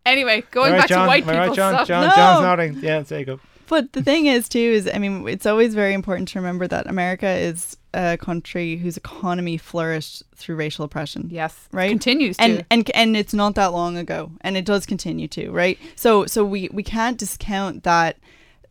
[0.06, 1.86] Anyway, going All right, back John, to white people right, John, stuff.
[1.88, 2.14] John, No.
[2.16, 2.74] John's nodding.
[2.80, 3.40] Yeah, there you go.
[3.70, 6.88] But the thing is, too, is I mean, it's always very important to remember that
[6.88, 11.28] America is a country whose economy flourished through racial oppression.
[11.30, 11.88] Yes, Right?
[11.88, 12.42] Continues to.
[12.42, 16.26] and and and it's not that long ago and it does continue to right so
[16.26, 18.18] so we we can't discount that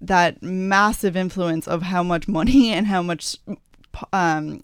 [0.01, 3.37] that massive influence of how much money and how much
[4.11, 4.59] um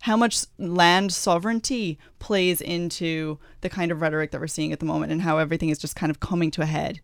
[0.00, 4.86] how much land sovereignty plays into the kind of rhetoric that we're seeing at the
[4.86, 7.00] moment and how everything is just kind of coming to a head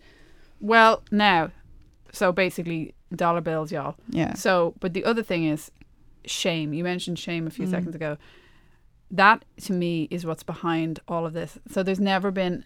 [0.63, 1.51] well, now,
[2.13, 3.97] so basically dollar bills, y'all.
[4.11, 5.71] yeah So, but the other thing is
[6.25, 6.73] shame.
[6.73, 7.71] You mentioned shame a few Mm.
[7.71, 8.17] seconds ago.
[9.11, 11.59] That to me is what's behind all of this.
[11.69, 12.65] So there's never been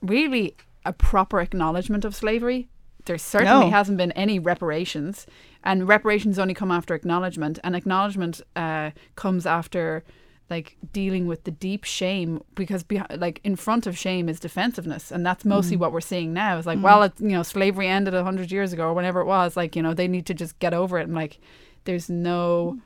[0.00, 2.68] really a proper acknowledgement of slavery.
[3.04, 3.70] There certainly No.
[3.70, 5.26] hasn't been any reparations,
[5.64, 10.04] and reparations only come after acknowledgement, and acknowledgement uh, comes after
[10.52, 12.84] like dealing with the deep shame because
[13.16, 15.80] like in front of shame is defensiveness and that's mostly mm.
[15.80, 16.82] what we're seeing now is like mm.
[16.82, 19.74] well it, you know slavery ended a hundred years ago or whenever it was like
[19.74, 21.38] you know they need to just get over it and like
[21.84, 22.78] there's no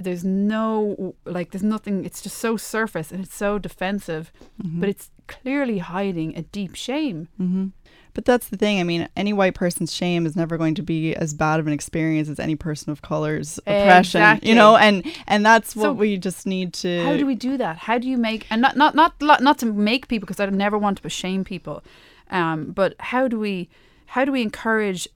[0.00, 4.80] there's no like there's nothing it's just so surface and it's so defensive mm-hmm.
[4.80, 7.28] but it's clearly hiding a deep shame.
[7.36, 7.68] Hmm
[8.14, 8.80] But that's the thing.
[8.80, 11.72] I mean, any white person's shame is never going to be as bad of an
[11.72, 14.20] experience as any person of color's oppression.
[14.20, 14.48] Exactly.
[14.48, 17.04] You know, and and that's what So we just need to.
[17.04, 19.58] how do we do that how do you make and not not not not, not
[19.58, 21.82] to make people because i never want to shame people
[22.30, 23.68] um but how do we
[24.06, 25.08] how do we encourage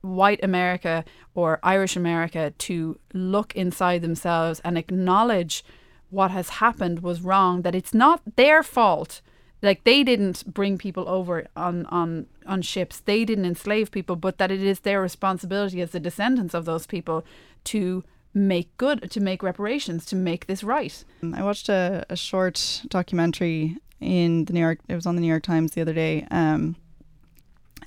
[0.00, 5.64] white america or irish america to look inside themselves and acknowledge
[6.10, 9.20] what has happened was wrong that it's not their fault
[9.62, 14.38] like they didn't bring people over on on on ships they didn't enslave people but
[14.38, 17.24] that it is their responsibility as the descendants of those people
[17.64, 22.82] to make good to make reparations to make this right I watched a, a short
[22.88, 24.80] documentary in the New York.
[24.88, 26.26] It was on the New York Times the other day.
[26.30, 26.76] Um,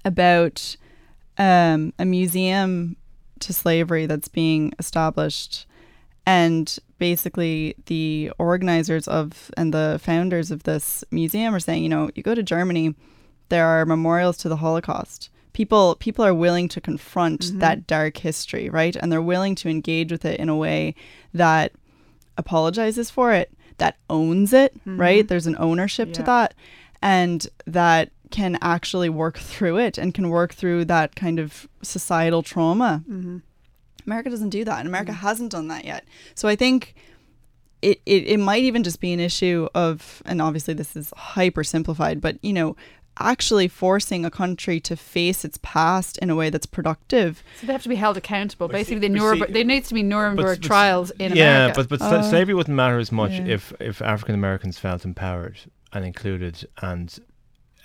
[0.03, 0.75] about
[1.37, 2.95] um, a museum
[3.39, 5.65] to slavery that's being established,
[6.25, 12.09] and basically the organizers of and the founders of this museum are saying, you know,
[12.15, 12.95] you go to Germany,
[13.49, 15.29] there are memorials to the Holocaust.
[15.53, 17.59] People people are willing to confront mm-hmm.
[17.59, 18.95] that dark history, right?
[18.95, 20.95] And they're willing to engage with it in a way
[21.33, 21.73] that
[22.37, 24.99] apologizes for it, that owns it, mm-hmm.
[24.99, 25.27] right?
[25.27, 26.53] There's an ownership to that,
[27.01, 32.41] and that can actually work through it and can work through that kind of societal
[32.41, 33.03] trauma.
[33.09, 33.37] Mm-hmm.
[34.05, 36.05] America doesn't do that, and America hasn't done that yet.
[36.35, 36.95] So I think
[37.81, 41.63] it, it, it might even just be an issue of, and obviously this is hyper
[41.63, 42.75] simplified, but you know,
[43.19, 47.43] actually forcing a country to face its past in a way that's productive.
[47.59, 48.67] So they have to be held accountable.
[48.67, 51.65] But Basically, see- the Nuremberg, see- there needs to be Nuremberg but- trials in yeah,
[51.65, 51.79] America.
[51.81, 53.45] Yeah, but but Uh, slavery wouldn't matter as much yeah.
[53.45, 55.59] if if African Americans felt empowered
[55.93, 56.65] and included.
[56.81, 57.17] And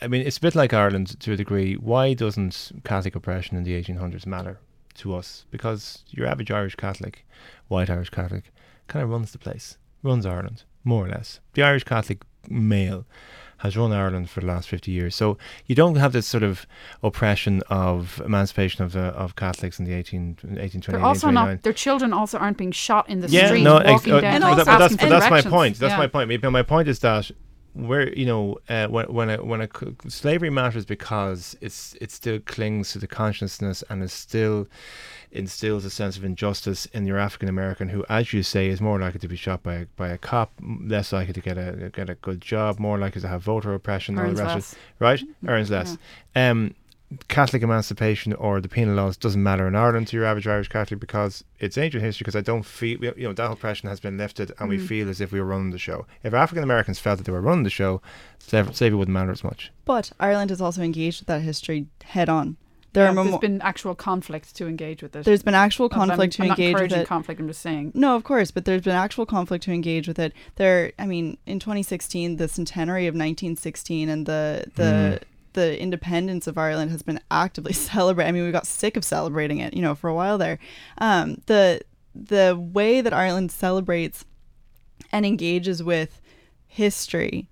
[0.00, 1.74] I mean, it's a bit like Ireland to a degree.
[1.74, 4.58] Why doesn't Catholic oppression in the 1800s matter
[4.98, 5.44] to us?
[5.50, 7.26] Because your average Irish Catholic,
[7.68, 8.52] white Irish Catholic,
[8.88, 11.40] kind of runs the place, runs Ireland more or less.
[11.54, 13.04] The Irish Catholic male
[13.60, 15.16] has run Ireland for the last 50 years.
[15.16, 16.66] So you don't have this sort of
[17.02, 21.62] oppression of emancipation of the of Catholics in the 18, 1820, They're also not.
[21.62, 24.34] Their children also aren't being shot in the Yeah, street no, walking uh, down.
[24.34, 25.78] And also that- but that's asking but that's my point.
[25.78, 25.96] That's Yeah.
[25.98, 26.42] my point.
[26.52, 27.30] My point is that
[27.76, 29.68] where you know uh, when when a, when a
[30.08, 34.66] slavery matters because it's it still clings to the consciousness and it still
[35.30, 38.98] instills a sense of injustice in your African American who, as you say, is more
[38.98, 42.08] likely to be shot by a, by a cop, less likely to get a get
[42.08, 45.22] a good job, more likely to have voter oppression, all the rest right?
[45.46, 45.98] Earns less.
[46.34, 46.74] Um,
[47.28, 50.98] Catholic emancipation or the penal laws doesn't matter in Ireland to your average Irish Catholic
[50.98, 52.24] because it's ancient history.
[52.24, 54.86] Because I don't feel you know that oppression has been lifted, and we Mm.
[54.88, 56.06] feel as if we were running the show.
[56.24, 58.02] If African Americans felt that they were running the show,
[58.38, 59.70] slavery, slavery wouldn't matter as much.
[59.84, 62.56] But Ireland has also engaged with that history head on.
[62.92, 65.24] There Yeah, are there's memo- been actual conflict to engage with it.
[65.26, 67.06] there's been actual I'm- conflict I'm to not engage with encouraging it.
[67.06, 67.40] conflict.
[67.40, 67.92] I'm just saying.
[67.94, 70.32] No, of course, but there's been actual conflict to engage with it.
[70.56, 75.20] There, I mean, in 2016, the centenary of 1916 and the the
[75.56, 78.28] the independence of Ireland has been actively celebrated.
[78.28, 80.58] I mean, we got sick of celebrating it, you know, for a while there.
[80.98, 81.80] Um, the
[82.14, 84.24] the way that Ireland celebrates
[85.12, 86.20] and engages with
[86.66, 87.48] history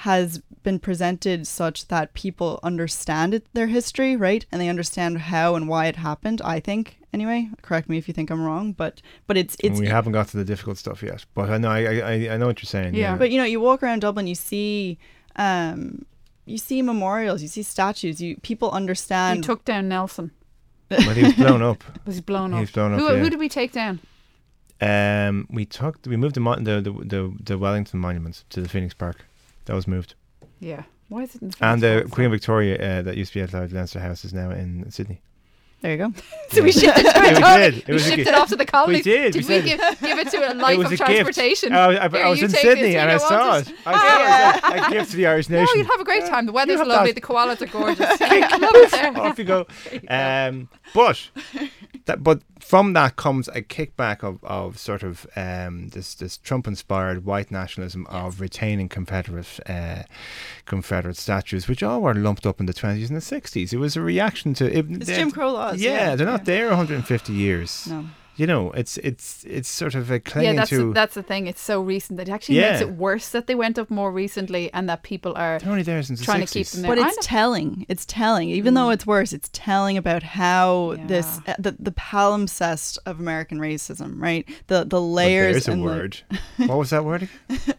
[0.00, 4.44] has been presented such that people understand it, their history, right?
[4.52, 6.42] And they understand how and why it happened.
[6.44, 7.48] I think, anyway.
[7.62, 10.36] Correct me if you think I'm wrong, but but it's it's we haven't got to
[10.36, 11.24] the difficult stuff yet.
[11.34, 12.94] But I know I I, I- I know what you're saying.
[12.94, 13.16] Yeah.
[13.16, 14.98] But you know, you walk around Dublin, you see,
[15.36, 16.04] um,
[16.46, 18.20] you see memorials, you see statues.
[18.20, 19.44] You people We understand.
[19.44, 20.30] took down Nelson.
[20.88, 21.82] but he was blown up.
[22.06, 22.60] Was he blown He up?
[22.62, 23.00] was blown up.
[23.00, 23.18] who, yeah.
[23.20, 23.98] who did we take down?
[24.80, 28.68] Um, we took we moved the, mon- the the the the Wellington monument to the
[28.68, 29.24] Phoenix Park.
[29.64, 30.14] That was moved.
[30.60, 30.82] Yeah.
[31.08, 33.72] Why is it in And the uh, Queen Victoria uh, that used to be outside
[33.72, 35.22] Leinster House is now in Sydney.
[35.86, 36.12] There you go.
[36.48, 37.74] So we shipped it to Yeah, we did.
[37.78, 38.98] It We was shipped it off to the colony.
[38.98, 39.32] We did.
[39.32, 41.72] Did We we, said- give, give it to a it life was of a transportation?
[41.72, 43.68] Oh, I, I, I was in Sydney this, and I saw it.
[43.68, 43.74] it.
[43.84, 44.86] I saw it.
[44.88, 45.54] A gift to the Irish nation.
[45.56, 45.78] No, nation.
[45.78, 46.46] you'd have a great time.
[46.46, 47.10] The weather's lovely.
[47.12, 47.20] that.
[47.20, 48.06] The koalas are gorgeous.
[48.20, 49.18] I love it there.
[49.18, 49.66] Off you go.
[49.90, 50.14] There you go.
[50.14, 51.30] Um, but
[52.06, 56.66] that, but from that comes a kickback of, of sort of um, this this Trump
[56.66, 60.02] inspired white nationalism of retaining Confederate uh,
[60.64, 63.72] Confederate statues, which all were lumped up in the twenties and the sixties.
[63.72, 65.80] It was a reaction to it, It's Jim Crow laws.
[65.80, 66.44] Yeah, Yeah, they're not yeah.
[66.44, 67.86] there 150 years.
[67.88, 68.06] No.
[68.36, 70.92] You know, it's it's it's sort of a yeah, clinging that's to.
[70.92, 71.46] that's the thing.
[71.46, 72.72] It's so recent that it actually Yeah.
[72.72, 75.82] makes it worse that they went up more recently and that people are they're only
[75.82, 76.94] there since trying the to keep them there.
[76.96, 77.86] But it's telling.
[77.88, 78.50] It's telling.
[78.50, 81.52] Even though it's worse, it's telling about how this Yeah.
[81.54, 84.46] uh, the the palimpsest of American racism, right?
[84.66, 86.18] The the layers there's a and the- word.
[86.58, 87.28] what was that word?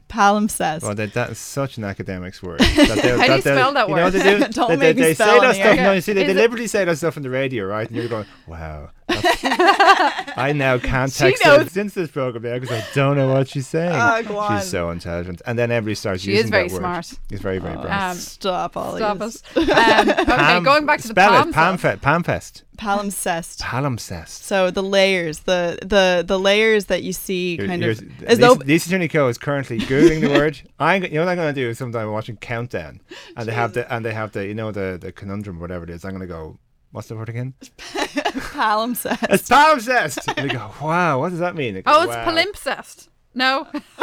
[0.10, 0.84] palimpsest.
[0.84, 2.60] Oh, that, that is such an academics word.
[2.78, 3.96] That they- How do you spell that word?
[3.96, 4.14] you know word?
[4.14, 4.48] they do?
[4.54, 5.66] Don't they, make they, me they spell say that stuff.
[5.78, 5.84] air.
[5.84, 7.88] No, you see, they Is it- deliberately say that stuff on the radio, right?
[7.88, 8.90] And you're going, wow.
[9.08, 13.48] That's- I now can't text her since this program there because I don't know what
[13.50, 14.26] she's saying.
[14.28, 14.60] Go on.
[14.60, 15.42] She's so intelligent.
[15.46, 16.80] And then everybody starts She using is very that word.
[16.80, 17.14] smart.
[17.30, 18.10] He's very, very Oh, bright.
[18.12, 19.44] Um, stop all Stop these.
[19.56, 19.68] us.
[19.98, 21.54] Um, okay, Pam- going back to the spell palm it.
[21.54, 22.00] Pam stuff.
[22.02, 22.64] Fe- Pamfest.
[22.78, 23.58] Palimpsest.
[23.62, 24.28] Palimpsest.
[24.44, 28.38] So the layers, the the the layers that you see, You're- kind you're- of as
[28.38, 30.62] Lisa, though Lisa Tierney Keogh is currently googling the word.
[30.80, 31.70] I'm, you know what I'm going to do?
[31.70, 33.02] Is sometime I'm watching Countdown,
[33.36, 35.86] and they have the and they have the you know the the conundrum or whatever
[35.86, 36.06] it is.
[36.06, 36.60] I'm going to go.
[36.92, 37.54] What's the word again?
[37.62, 39.28] palimpsest.
[39.30, 40.34] It's palimpsest.
[40.38, 41.76] and they go, wow, what does that mean?
[41.76, 42.26] Go, Oh, it's wow.
[42.26, 43.10] palimpsest.
[43.36, 43.68] No.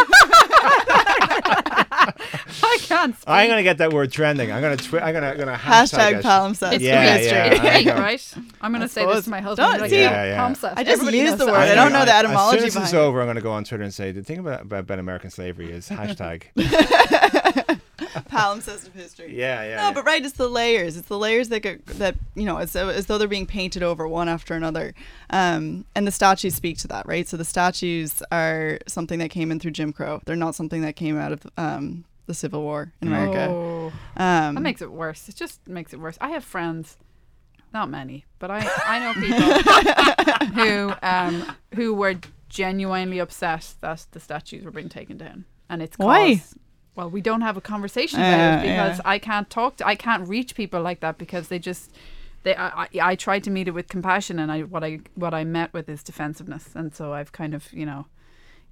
[2.62, 3.24] I can't speak.
[3.28, 4.52] I'm going to get that word trending.
[4.52, 6.72] I'm going to twi- I'm going to I'm going to Hashtag hashtag palimpsest.
[6.74, 7.26] It's Yeah, great.
[7.26, 7.94] yeah, It's I great, know.
[7.96, 8.34] right?
[8.60, 9.24] I'm going to say this suppose.
[9.24, 9.68] to my husband.
[9.72, 10.38] Don't like, see- Yeah, yeah.
[10.38, 10.74] palimpsest.
[10.76, 11.54] I just Everybody use the word.
[11.54, 12.98] I I'm don't gonna- know the As etymology soon as behind it's it.
[12.98, 15.30] over, I'm going to go on Twitter and say the thing about, about, about American
[15.30, 16.42] slavery is hashtag.
[18.30, 19.36] palimpsest of history.
[19.36, 19.76] yeah, yeah.
[19.76, 19.92] No, yeah.
[19.92, 20.96] but right, it's the layers.
[20.96, 24.06] It's the layers that get, that you know, as, as though they're being painted over
[24.08, 24.94] one after another.
[25.30, 27.26] Um, and the statues speak to that, right?
[27.26, 30.20] So the statues are something that came in through Jim Crow.
[30.24, 33.48] They're not something that came out of um, the Civil War in America.
[33.50, 35.28] Oh, Um, that makes it worse.
[35.28, 36.16] It just makes it worse.
[36.20, 36.96] I have friends,
[37.72, 39.12] not many, but I, I know
[40.54, 42.14] people who um who were
[42.48, 46.42] genuinely upset that the statues were being taken down, and it's Why?
[46.96, 49.02] Well, we don't have a conversation about Uh, it because yeah.
[49.14, 51.90] I can't talk to, I can't reach people like that because they just
[52.44, 55.34] they I, I, I tried to meet it with compassion and I what I what
[55.34, 56.70] I met with is defensiveness.
[56.74, 58.06] And so I've kind of you know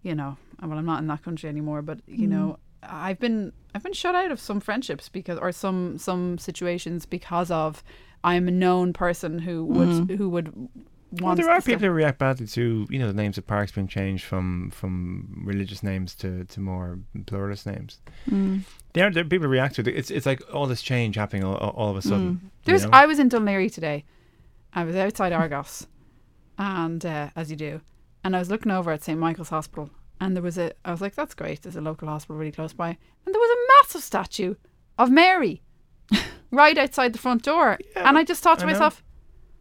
[0.03, 3.83] you know well I'm not in that country anymore but you know I've been I've
[3.83, 7.83] been shut out of some friendships because or some some situations because of
[8.25, 10.69] I'm a known person who would who would
[11.21, 13.87] Well, there are people who react badly to you know the names of parks being
[13.89, 18.01] changed from from religious names to, to more pluralist names.
[18.31, 18.63] mm,
[18.95, 19.89] There, are, there are people react to it.
[19.89, 22.41] It's it's like all this change happening all, all of a sudden.
[22.43, 22.85] you There's.
[22.85, 22.91] know?
[22.93, 24.05] I was in Dún Laoghaire today.
[24.75, 25.87] I was outside Argos,
[26.59, 27.81] and uh, as you do,
[28.25, 30.73] and I was looking over at St Michael's Hospital, and there was a.
[30.85, 33.51] I was like, "That's great." There's a local hospital really close by, and there was
[33.51, 34.55] a massive statue
[34.99, 35.61] of Mary,
[36.51, 38.73] right outside the front door, Yeah, and I just thought to I know.
[38.73, 39.03] myself,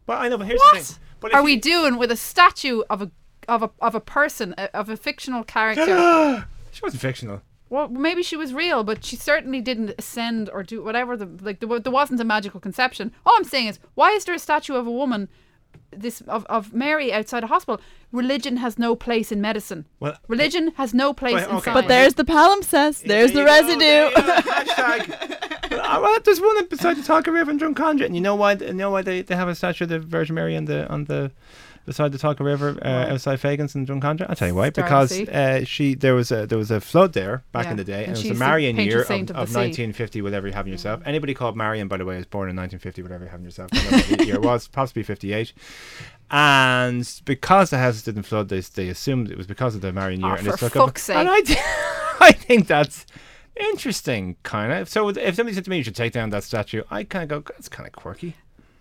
[0.06, 0.98] But I know, but here's "What the thing.
[1.22, 3.10] But are we doing with a statue of a
[3.48, 7.42] of a of a person a- of a fictional character?" she wasn't fictional.
[7.70, 11.16] Well, maybe she was real, but she certainly didn't ascend or do whatever.
[11.16, 13.12] The like, there, there wasn't a magical conception.
[13.24, 15.30] All I'm saying is, why is there a statue of a woman,
[15.96, 17.80] this of, of Mary outside a hospital?
[18.12, 19.86] Religion has no place in medicine.
[20.00, 21.80] Well, Religion has no place Well, in okay, science.
[21.82, 23.04] but there's the palimpsest.
[23.04, 24.14] There's the There you go, residue.
[24.16, 25.70] go, Hashtag.
[25.70, 28.52] well, well, there's one beside the Tolka River in Drumcondra, and you know why?
[28.52, 31.04] You know why they, they have a statue of the Virgin Mary on the on
[31.04, 31.32] the
[31.84, 34.28] beside the Tolka River uh, outside Fagans in Drumcondra?
[34.28, 34.70] I'll tell you why.
[34.70, 37.84] Because uh, she there was a there was a flood there back Yeah, in the
[37.84, 40.66] day, and and, it was the Marian year of, of of 1950, whatever you have
[40.66, 41.00] in yourself.
[41.04, 43.70] Anybody called Marian, by the way, was born in 1950, whatever you have in yourself.
[43.72, 45.52] I don't know what the year it was, possibly 58.
[46.30, 50.20] And because the houses didn't flood, they, they assumed it was because of the Marian
[50.20, 50.32] year.
[50.32, 50.86] Oh, and for stuck up.
[50.86, 51.16] fuck's sake.
[51.16, 51.42] And I,
[52.20, 53.04] I think that's
[53.56, 54.88] interesting, kind of.
[54.88, 57.44] So if somebody said to me, you should take down that statue, I kind of
[57.44, 58.34] go, that's kind of quirky.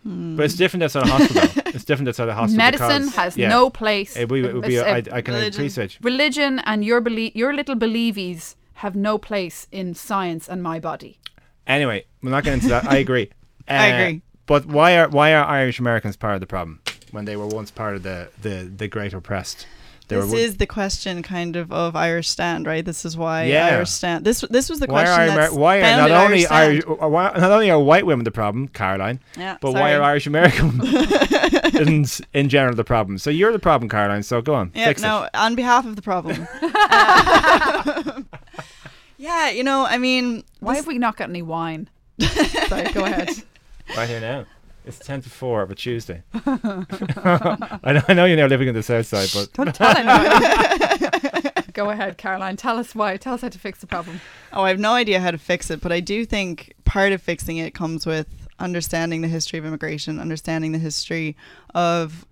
[0.03, 1.63] But it's different outside a hospital.
[1.75, 2.57] it's different outside a hospital.
[2.57, 4.17] medicine because- has yeah, no place.
[4.17, 5.61] It would, it would be, It's a- I, I can religion.
[5.61, 5.97] appreciate.
[6.01, 11.19] religion and your belie- your little believies have no place in science and my body.
[11.67, 12.85] Anyway, we're not getting into that.
[12.85, 13.29] I agree.
[13.67, 14.21] I Uh, agree.
[14.47, 16.79] But why are why are Irish Americans part of the problem
[17.11, 19.67] when they were once part of the the, the great oppressed?
[20.11, 22.83] They This were, is the question, kind of, of Irish stand, right?
[22.85, 23.67] This is why Yeah.
[23.77, 24.25] Irish stand.
[24.25, 27.07] This this was the why question are that's why are not only Irish Irish uh,
[27.07, 29.81] why, not only are white women the problem, Caroline, Yeah, but sorry.
[29.81, 33.17] why are Irish Americans in general the problem?
[33.17, 34.23] So you're the problem, Caroline.
[34.23, 35.29] So go on, Yeah, fix no, it.
[35.33, 36.45] on behalf of the problem.
[36.61, 38.21] Uh,
[39.17, 41.89] yeah, you know, I mean, Why this- have we not got any wine?
[42.67, 43.29] Sorry, go ahead.
[43.97, 44.45] Right here now.
[44.85, 46.23] It's 10 to 4 of a Tuesday.
[46.33, 51.51] I, know, I know you're now living in the south side, but Don't tell anyone.
[51.73, 52.57] go ahead, Caroline.
[52.57, 53.17] Tell us why.
[53.17, 54.21] Tell us how to fix the problem.
[54.51, 57.21] Oh, I have no idea how to fix it, but I do think part of
[57.21, 58.27] fixing it comes with
[58.59, 61.35] understanding the history of immigration, understanding the history
[61.75, 62.25] of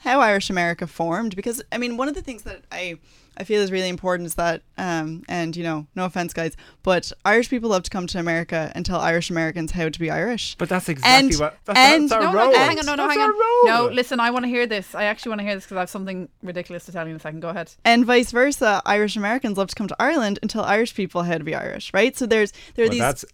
[0.00, 1.34] how Irish America formed.
[1.36, 2.98] Because I mean, one of the things that I
[3.40, 7.12] I feel is really important is that, um, and you know, no offense, guys, but
[7.24, 10.56] Irish people love to come to America and tell Irish Americans how to be Irish.
[10.58, 12.52] but that's exactly And- what that's, and- that's our No, role.
[12.52, 13.38] no, hang on, no, no, That's hang our on.
[13.38, 13.88] role.
[13.88, 14.94] No, listen, I want to hear this.
[14.94, 17.16] I actually want to hear this because I have something ridiculous to tell you in
[17.16, 17.40] a second.
[17.40, 17.70] Go ahead.
[17.84, 21.38] And vice versa, Irish Americans love to come to Ireland and tell Irish people how
[21.38, 22.16] to be Irish, right?
[22.16, 23.24] So there's there are Well, these that's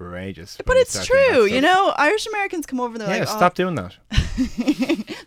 [0.00, 0.58] outrageous.
[0.64, 1.92] But it's start doing that true, you know.
[1.96, 3.96] Irish Americans come over and they're Yeah, like, oh, stop doing that.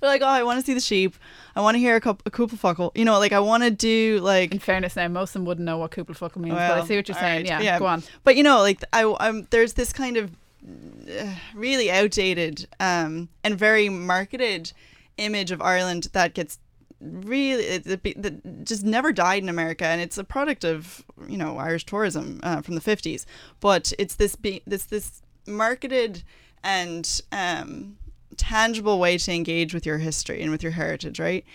[0.02, 1.16] they're like, oh, I want to see the sheep.
[1.56, 2.92] I want to hear a, cup, a cúpla focal.
[2.96, 5.66] You know, like I want to do like." In fairness, now most of them wouldn't
[5.66, 7.42] know what Cúpla focal means, but I see what you're saying.
[7.42, 7.80] right, Yeah, yeah.
[7.80, 8.04] go on.
[8.24, 10.32] But you know, like I, I'm there's this kind of
[10.66, 14.72] uh, really outdated um, and very marketed
[15.18, 16.60] image of Ireland that gets
[17.02, 21.58] really it, it, just never died in America, and it's a product of you know
[21.58, 23.26] Irish tourism uh, from the fifties.
[23.60, 26.24] But it's this be this this marketed
[26.64, 27.98] and um,
[28.36, 31.46] tangible way to engage with your history and with your heritage, right?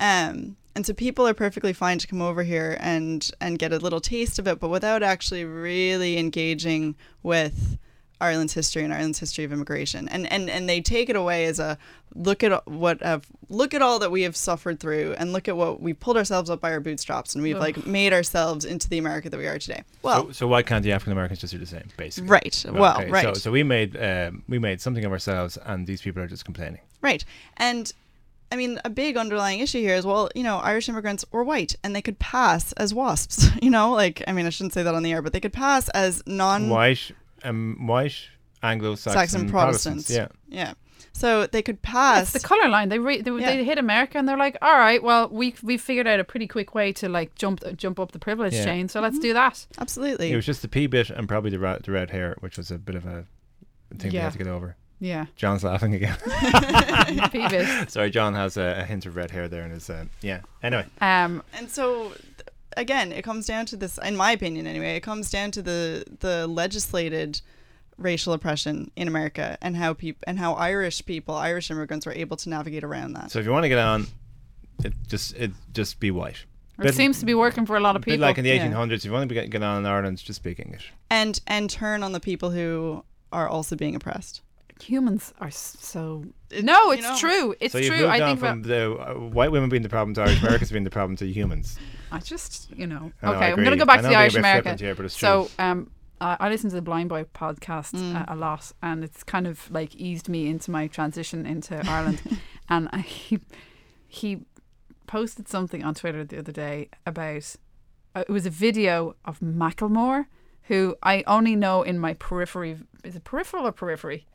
[0.00, 3.78] Um, and so people are perfectly fine to come over here and and get a
[3.78, 7.78] little taste of it, but without actually really engaging with
[8.22, 10.08] Ireland's history and Ireland's history of immigration.
[10.08, 11.76] And and and they take it away as a
[12.14, 15.56] look at what have look at all that we have suffered through and look at
[15.56, 17.62] what we pulled ourselves up by our bootstraps and we've Ugh.
[17.62, 19.82] like made ourselves into the America that we are today.
[20.02, 22.30] Well, so, so why can't the African Americans just do the same, basically?
[22.30, 22.64] right.
[22.70, 23.24] Well, okay, right.
[23.24, 26.44] So, so we made um, we made something of ourselves, and these people are just
[26.44, 26.80] complaining.
[27.00, 27.24] Right.
[27.56, 27.92] And
[28.52, 31.74] I mean, a big underlying issue here is well, you know, Irish immigrants were white
[31.82, 34.94] and they could pass as WASPs, you know, like, I mean, I shouldn't say that
[34.94, 37.12] on the air, but they could pass as non white,
[37.44, 38.16] um, white
[38.62, 40.10] Anglo-Saxon Saxon Protestants.
[40.10, 40.28] Yeah.
[40.48, 40.74] Yeah.
[41.14, 42.34] So they could pass.
[42.34, 42.88] It's the color line.
[42.88, 43.56] They, re- they Yeah.
[43.56, 46.46] they hit America and they're like, all right, well, we we figured out a pretty
[46.46, 48.64] quick way to like jump jump up the privilege Yeah.
[48.64, 49.66] chain, so let's do that.
[49.78, 50.32] Absolutely.
[50.32, 52.70] It was just the P bit and probably the red, the red hair, which was
[52.70, 53.26] a bit of a
[53.98, 54.22] thing we Yeah.
[54.24, 54.76] had to get over.
[55.00, 56.16] Yeah, John's laughing again.
[57.30, 57.88] Peevish.
[57.90, 59.90] Sorry, John has a, a hint of red hair there in his.
[59.90, 60.40] Uh, yeah.
[60.62, 62.20] Anyway, Um, And so, th-
[62.76, 66.04] again, it comes down to this, in my opinion anyway, it comes down to the,
[66.20, 67.40] the legislated
[67.98, 72.36] racial oppression in America and how peop- and how Irish people, Irish immigrants were able
[72.38, 73.30] to navigate around that.
[73.30, 74.06] so if you want to get on,
[74.84, 76.44] it just it just be white.
[76.78, 78.20] it Bit- seems to be working for a lot of people.
[78.20, 78.66] like in the yeah.
[78.68, 80.92] 1800s, if you want to be, get on in Ireland, just speak English.
[81.10, 84.40] and and turn on the people who are also being oppressed.
[84.82, 86.24] Humans are so.
[86.50, 87.54] It- No, you it's know, true.
[87.60, 87.98] It's so you've true.
[87.98, 90.42] moved I on think from about, the uh, white women being the problem to Irish
[90.42, 91.78] Americans being the problem to humans.
[92.12, 93.12] I just, you know.
[93.22, 94.78] Know, okay, I'm going to go back to the Irish being a bit America.
[94.78, 98.28] flippant here, So, um, I, I listen to the Blind Boy podcast Mm.
[98.28, 102.22] a, a lot, and it's kind of like eased me into my transition into Ireland.
[102.68, 103.40] and I, he
[104.06, 104.42] he
[105.06, 107.56] posted something on Twitter the other day about
[108.14, 110.26] uh, it was a video of Macklemore,
[110.64, 112.78] who I only know in my periphery.
[113.04, 114.26] Is it peripheral or periphery?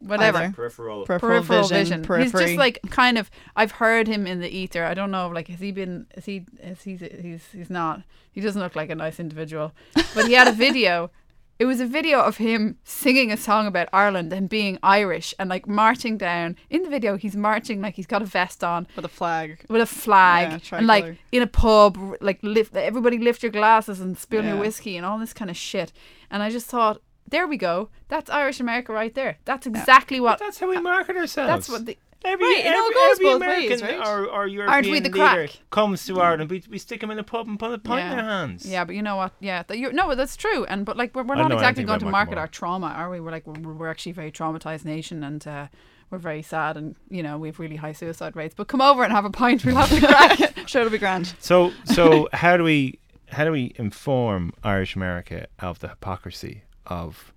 [0.00, 0.38] Whatever.
[0.38, 0.52] Either.
[0.52, 1.04] Peripheral.
[1.04, 2.22] Peripheral, Peripheral vision, vision.
[2.22, 3.30] He's just like kind of.
[3.54, 4.84] I've heard him in the ether.
[4.84, 5.28] I don't know.
[5.28, 6.06] Like, has he been?
[6.16, 6.46] Is he?
[6.62, 7.00] Is he's?
[7.00, 7.46] He's.
[7.52, 8.02] He's not.
[8.32, 9.72] He doesn't look like a nice individual.
[10.14, 11.10] But he had a video.
[11.58, 15.50] It was a video of him singing a song about Ireland and being Irish and
[15.50, 16.56] like marching down.
[16.70, 19.62] In the video, he's marching like he's got a vest on with a flag.
[19.68, 24.00] with a flag Yeah, and like in a pub, like lift everybody lift your glasses
[24.00, 25.92] and spill your whiskey and all this kind of shit.
[26.30, 27.90] And I just thought, there we go.
[28.08, 29.38] That's Irish America right there.
[29.44, 30.38] That's exactly what.
[30.38, 31.48] That's how we market ourselves.
[31.48, 31.96] That's what the.
[32.22, 34.06] Every, Right, it all every, goes every both American ways, right?
[34.06, 35.58] or, or European Aren't we the leader crack?
[35.70, 36.50] comes to Ireland.
[36.50, 38.66] We, we stick them in a pub and put a pint in their hands.
[38.66, 39.32] Yeah, but you know what?
[39.40, 40.66] Yeah, that you're, no, that's true.
[40.66, 43.20] And but like we're, we're don't exactly going to market Michael our trauma, are we?
[43.20, 45.68] We're like we're, we're actually a very traumatized nation, and uh,
[46.10, 48.54] we're very sad, and you know we have really high suicide rates.
[48.54, 49.64] But come over and have a pint.
[49.64, 50.56] We'll have the crack.
[50.68, 51.34] Sure, it'll be grand.
[51.40, 57.32] So so how do we how do we inform Irish America of the hypocrisy of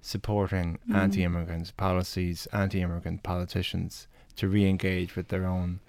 [0.00, 0.94] supporting Mm.
[0.96, 5.80] anti-immigrant policies, anti-immigrant politicians to re-engage with their own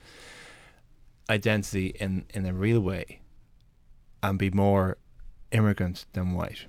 [1.29, 3.19] identity in in a real way
[4.21, 4.97] and be more
[5.51, 6.65] immigrant than white?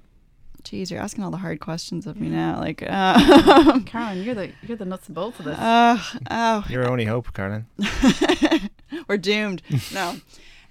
[0.62, 2.60] Jeez, you're asking all the hard questions of me now.
[2.60, 5.58] Like, uh, Karen, you're the you're the nuts and bolts of this.
[5.58, 5.98] uh,
[6.30, 7.66] oh, Your only hope, Caroline.
[9.08, 9.62] we're doomed.
[9.94, 10.16] No.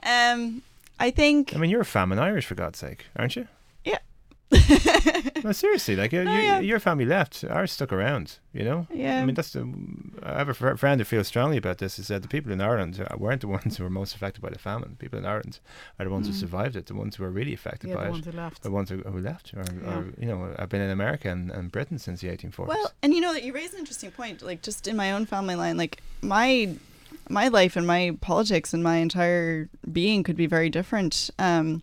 [0.03, 0.61] Um,
[0.99, 3.47] I think I mean, you're a famine Irish for God's sake, aren't you?
[5.43, 6.59] No, seriously, like Oh, you, yeah.
[6.59, 8.39] your family left, ours stuck around.
[8.53, 8.87] You know.
[8.93, 9.21] yeah.
[9.21, 9.71] I mean, that's the.
[10.23, 11.97] I have a fr- friend who feels strongly about this.
[11.99, 14.59] Is that the people in Ireland weren't the ones who were most affected by the
[14.59, 14.89] famine.
[14.91, 15.59] The People in Ireland
[15.97, 16.39] are the ones who Mm.
[16.39, 16.87] survived it.
[16.87, 18.11] The ones who were really affected Yeah, by the it.
[18.11, 18.63] ones who left.
[18.63, 19.97] The ones who, who left, or, Yeah.
[19.99, 22.67] or you know, I've been in America and, and Britain since the 1840s.
[22.67, 24.41] Well, and you know that you raise an interesting point.
[24.41, 26.75] Like just in my own family line, like my
[27.29, 31.29] my life and my politics and my entire being could be very different.
[31.39, 31.81] Um,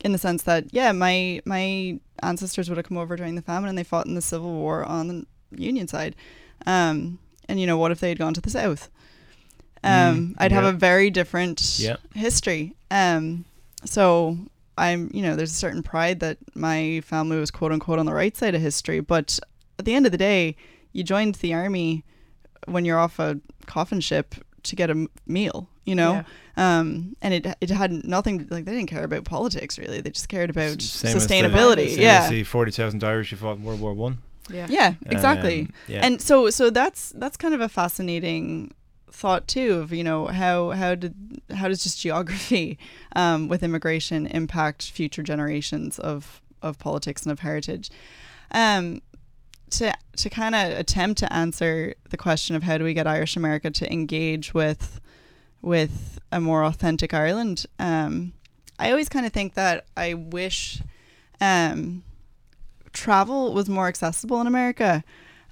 [0.00, 3.68] in the sense that yeah, my my ancestors would have come over during the famine
[3.68, 5.26] and they fought in the Civil War on the
[5.62, 6.14] Union side.
[6.66, 7.18] Um,
[7.48, 8.88] and you know what if they had gone to the South?
[9.82, 11.96] Um, Mm, I'd have a very different Yeah.
[12.14, 12.74] history.
[12.90, 13.44] Um,
[13.84, 14.38] so
[14.78, 18.14] I'm, you know, there's a certain pride that my family was quote unquote on the
[18.14, 19.00] right side of history.
[19.00, 19.38] But
[19.78, 20.56] at the end of the day,
[20.92, 22.04] you joined the army
[22.66, 26.14] when you're off a coffin ship to get a meal, you know?
[26.56, 30.00] Um, and it it had nothing, like, they didn't care about politics really.
[30.00, 31.90] They just cared about Same as the- sustainability.
[31.90, 32.22] same yeah.
[32.24, 34.18] as the 40,000 Irish who fought in World War One.
[34.50, 34.66] Yeah.
[34.68, 35.60] yeah, exactly.
[35.62, 36.06] Um, yeah.
[36.06, 38.72] And so so that's that's kind of a fascinating
[39.10, 41.14] thought too of you know how how did
[41.54, 42.78] how does just geography
[43.16, 47.90] um, with immigration impact future generations of of politics and of heritage
[48.50, 49.00] um,
[49.70, 53.36] to to kind of attempt to answer the question of how do we get Irish
[53.36, 55.00] America to engage with
[55.64, 58.32] with a more authentic Ireland um,
[58.78, 60.82] I always kind of think that I wish
[61.40, 62.02] um,
[62.92, 65.04] travel was more accessible in America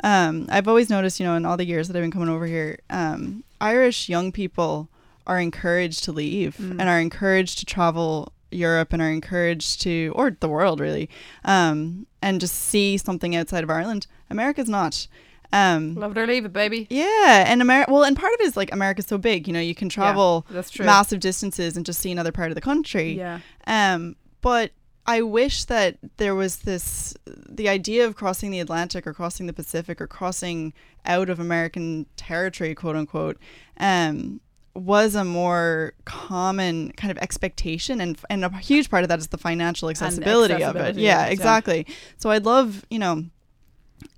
[0.05, 2.45] um, I've always noticed, you know, in all the years that I've been coming over
[2.47, 4.89] here, um, Irish young people
[5.29, 6.73] are encouraged to leave Mm.
[6.81, 11.09] and are encouraged to travel Europe and are encouraged to, or the world really,
[11.45, 14.09] um, and just see something outside of Ireland.
[14.29, 15.07] America's not.
[15.53, 16.87] Um, Love it or leave it, baby.
[16.91, 17.93] yeah, and America.
[17.93, 19.47] Well, and part of it is like America's so big.
[19.47, 20.87] You know, you can travel That's true.
[20.87, 23.13] massive distances and just see another part of the country.
[23.13, 23.41] Yeah.
[23.67, 24.71] Um, but
[25.07, 29.53] I wish that there was this the idea of crossing the Atlantic or crossing the
[29.53, 30.73] Pacific or crossing
[31.05, 33.37] out of American territory, quote unquote,
[33.79, 34.41] um,
[34.75, 39.27] was a more common kind of expectation, and and a huge part of that is
[39.29, 40.65] the financial accessibility, of it.
[40.65, 41.33] accessibility, Yeah, yeah.
[41.33, 41.87] exactly.
[42.17, 43.25] So I'd love, you know,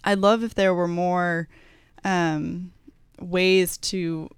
[0.05, 1.49] I'd love if there were more
[2.05, 2.73] um,
[3.21, 4.29] ways to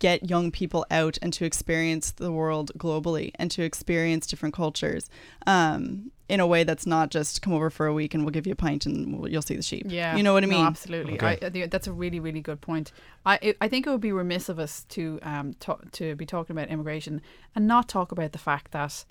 [0.00, 5.08] get young people out and to experience the world globally and to experience different cultures
[5.46, 8.44] um, in a way that's not just come over for a week and we'll give
[8.44, 9.86] you a pint and we'll, you'll see the sheep.
[9.88, 10.66] Yeah, You know what I No, mean?
[10.66, 11.14] absolutely.
[11.14, 11.38] Okay.
[11.40, 12.90] I, I that's a really, really good point.
[13.24, 16.26] I it, I think it would be remiss of us to um talk, to be
[16.26, 17.22] talking about immigration
[17.54, 19.04] and not talk about the fact that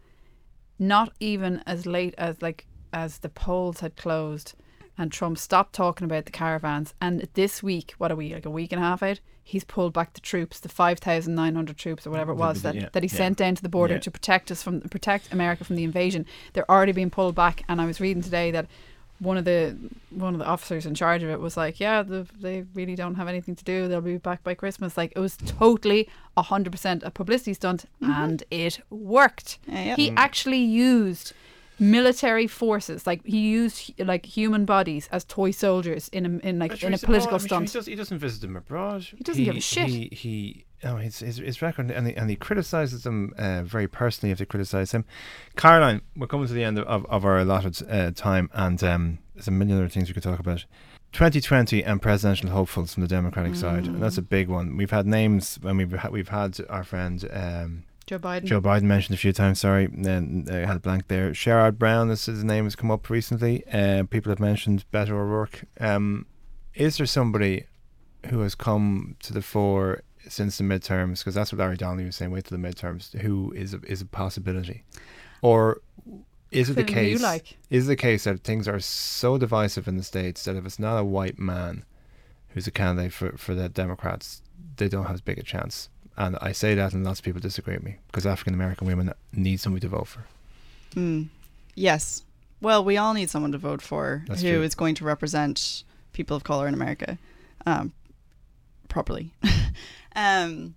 [0.78, 4.54] not even as late as like as the polls had closed
[4.98, 8.50] and Trump stopped talking about the caravans and this week, what are we like a
[8.50, 9.20] week and a half out?
[9.44, 12.64] He's pulled back the troops, the five thousand nine hundred troops or whatever it was
[12.64, 13.16] that, Yeah, that he yeah.
[13.16, 14.02] sent down to the border Yeah.
[14.02, 16.26] to protect us from protect America from the invasion.
[16.54, 18.68] They're already being pulled back, and I was reading today that
[19.20, 19.76] one of the
[20.10, 23.16] one of the officers in charge of it was like, "Yeah, the, they really don't
[23.16, 23.88] have anything to do.
[23.88, 28.12] They'll be back by Christmas." Like it was totally hundred percent a publicity stunt, mm-hmm.
[28.12, 29.60] and it worked.
[29.66, 29.96] Yeah, yeah.
[29.96, 30.16] He mm.
[30.18, 31.34] actually used
[31.80, 36.72] military forces, like he used like human bodies as toy soldiers in a in like
[36.72, 37.70] But in a sure, political sure, stunt.
[37.70, 39.04] He, does, he doesn't visit them abroad.
[39.04, 39.88] He doesn't give a shit.
[39.88, 43.88] He, he oh, his, his, his record, and he, and he criticizes them uh, very
[43.88, 45.06] personally if they criticize him.
[45.56, 49.20] Caroline, we're coming to the end of, of, of our allotted uh, time, and um,
[49.36, 50.66] there's a million other things we could talk about.
[51.14, 54.30] 2020 and presidential hopefuls from the Democratic side, and that's a Mm.
[54.30, 54.76] big one.
[54.78, 58.46] We've had names when we've ha- we've had our friend um, Joe Biden.
[58.46, 59.60] Joe Biden mentioned a few times.
[59.60, 61.32] Sorry, then I had a blank there.
[61.32, 63.68] Sherrod Brown, this his name has come up recently.
[63.68, 65.66] Uh, people have mentioned Beto O'Rourke.
[65.80, 66.26] Um,
[66.74, 67.66] is there somebody
[68.28, 71.20] who has come to the fore since the midterms?
[71.20, 72.32] Because that's what Larry Donnelly was saying.
[72.32, 73.16] Wait till the midterms.
[73.20, 74.86] Who is a, is a possibility,
[75.42, 75.82] or
[76.50, 77.22] is it the Who do you case?
[77.22, 77.58] like?
[77.70, 80.98] Is the case that things are so divisive in the states that if it's not
[80.98, 81.84] a white man
[82.50, 84.42] who's a candidate for for the Democrats,
[84.78, 85.90] they don't have as big a chance?
[86.18, 89.14] And I say that, and lots of people disagree with me because African American women
[89.32, 90.26] need somebody to vote for.
[90.96, 91.28] Mm.
[91.76, 92.24] Yes.
[92.60, 94.80] Well, we all need someone to vote for That's who is true.
[94.80, 97.20] going to represent people of color in America
[97.68, 97.94] um,
[98.90, 99.32] properly.
[100.16, 100.74] um,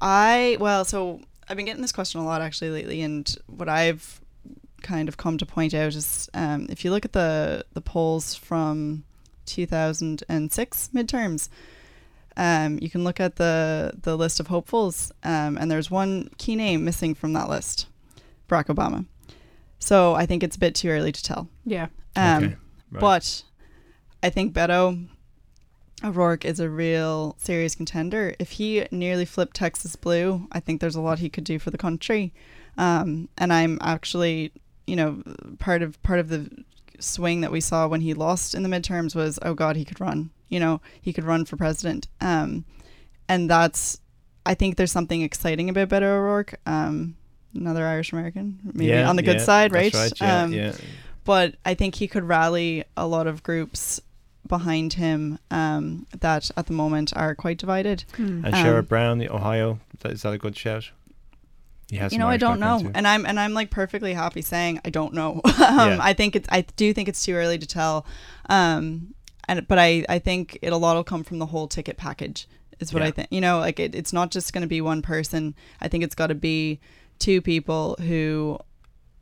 [0.00, 4.20] I, well, so I've been getting this question a lot actually lately, and what I've
[4.82, 8.34] kind of come to point out is um, if you look at the, the polls
[8.34, 9.04] from
[9.46, 11.48] 2006 midterms,
[12.38, 16.56] um, you can look at the, the list of hopefuls, um, and there's one key
[16.56, 17.86] name missing from that list
[18.48, 19.04] Barack Obama.
[19.78, 21.48] So I think it's a bit too early to tell.
[21.66, 21.88] Yeah.
[22.16, 22.56] Um, okay,
[22.90, 23.00] right.
[23.00, 23.42] But
[24.22, 25.06] I think Beto
[26.02, 28.34] O'Rourke is a real serious contender.
[28.38, 31.70] If he nearly flipped Texas blue, I think there's a lot he could do for
[31.70, 32.32] the country.
[32.78, 34.52] Um, and I'm actually
[34.88, 35.22] you know,
[35.58, 36.50] part of part of the
[36.98, 40.00] swing that we saw when he lost in the midterms was, oh God, he could
[40.00, 40.30] run.
[40.48, 42.08] You know, he could run for president.
[42.20, 42.64] Um,
[43.28, 44.00] and that's,
[44.46, 46.54] I think there's something exciting about Beto O'Rourke.
[46.66, 47.16] Um,
[47.54, 49.92] another Irish American, maybe Yeah, on the good yeah, side, right?
[49.92, 50.26] That's right.
[50.28, 50.72] Yeah, um, yeah.
[51.24, 54.00] But I think he could rally a lot of groups
[54.46, 58.04] behind him um, that at the moment are quite divided.
[58.16, 58.44] Hmm.
[58.46, 60.90] And Um, Sherrod Brown, the Ohio, that- is that a good shout?
[61.90, 62.90] He you some know, I don't know, too.
[62.94, 65.40] and I'm and I'm like perfectly happy saying I don't know.
[65.44, 65.98] um, Yeah.
[66.00, 68.04] I think it's I do think it's too early to tell,
[68.50, 69.14] um,
[69.48, 72.46] and but I I think it a lot will come from the whole ticket package
[72.78, 73.28] is what I think.
[73.30, 75.54] You know, like it, it's not just going to be one person.
[75.80, 76.80] I think it's got to be
[77.18, 78.58] two people who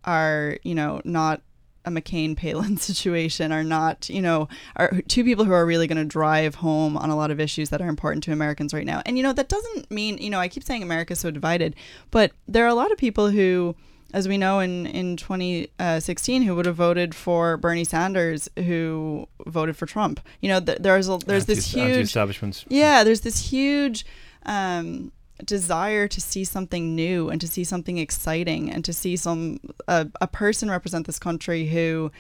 [0.05, 1.43] are you know not
[1.87, 5.97] a McCain Palin situation are not, you know, are two people who are really going
[5.97, 9.03] to drive home on a lot of issues that are important to Americans right now.
[9.07, 11.77] And, you know, that doesn't mean, you know, I keep saying America's so divided,
[12.11, 13.77] but there are a lot of people who,
[14.13, 19.77] as we know in, in 2016, who would have voted for Bernie Sanders, who voted
[19.77, 20.21] for Trump.
[20.41, 22.65] You know, th- there's a, there's this huge anti-establishment.
[22.69, 24.07] yeah, there's this huge
[24.45, 25.13] um,
[25.45, 30.07] desire to see something new and to see something exciting and to see some a,
[30.21, 32.11] a person represent this country who,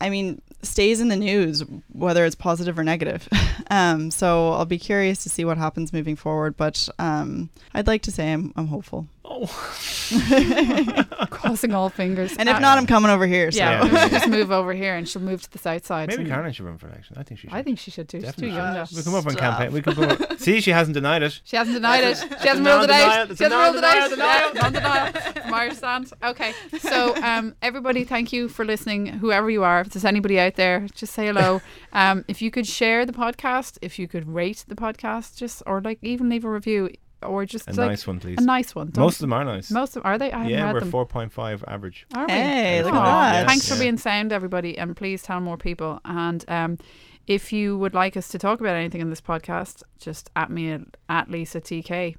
[0.00, 1.64] I mean, stays in the news
[1.98, 3.28] whether it's positive or negative.
[3.70, 6.56] Um, so I'll be curious to see what happens moving forward.
[6.56, 9.06] But um, I'd like to say I'm I'm hopeful.
[9.26, 9.44] Oh,
[11.30, 12.34] Crossing all fingers.
[12.38, 13.50] And if Uh, not, I'm coming over here.
[13.50, 13.58] So.
[13.58, 13.92] yeah, Yeah.
[13.92, 16.08] we should just move over here and she'll move to the south side.
[16.08, 17.16] maybe and- Caroline should run for election.
[17.18, 17.54] I think she should.
[17.56, 18.20] I think she should too.
[18.22, 18.86] She's too young now.
[18.94, 19.58] we come up on Stop.
[19.58, 19.72] campaign.
[19.72, 20.38] We can come up.
[20.38, 21.40] See, she hasn't denied it.
[21.44, 22.16] She hasn't denied it.
[22.40, 23.10] She hasn't a ruled it non-denial.
[23.10, 23.30] out.
[23.30, 23.98] It's She hasn't ruled it out.
[24.18, 25.32] non-denial, Yeah, non-denial.
[25.42, 26.12] From Irish stand.
[26.22, 26.54] Okay.
[26.78, 29.06] So, um, everybody, thank you for listening.
[29.06, 31.60] Whoever you are, if there's anybody out there, just say hello.
[31.92, 35.80] Um, if you could share the podcast, if you could rate the podcast, just or
[35.80, 36.90] like even leave a review
[37.22, 38.38] or just A like nice one, please.
[38.38, 38.90] a nice one.
[38.90, 39.70] Don't- Most of them are nice.
[39.70, 40.30] most of are they?
[40.30, 40.92] I haven't yeah, read we're them.
[40.92, 42.06] 4.5 average.
[42.14, 42.32] Are we?
[42.32, 43.46] Hey, look Aw, at that.
[43.48, 46.00] Thanks for being sound, everybody, and please tell more people.
[46.04, 46.78] And um,
[47.26, 50.70] if you would like us to talk about anything in this podcast, just at me
[50.70, 52.16] at, at Lisa TK.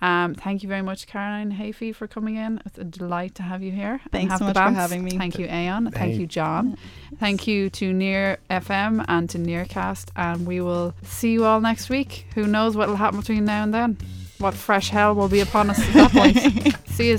[0.00, 2.60] Um, thank you very much, Caroline Hayfie, for coming in.
[2.64, 4.00] It's a delight to have you here.
[4.02, 5.12] and Thanks have so the much for having me.
[5.18, 5.92] Thank you, Aodhán.
[5.92, 6.76] Thank you, John.
[7.18, 10.10] Thank you to Near FM and to Nearcast.
[10.14, 12.26] And we will see you all next week.
[12.34, 13.98] Who knows what will happen between now and then?
[14.38, 16.76] What fresh hell will be upon us at that point?
[16.88, 17.18] see you.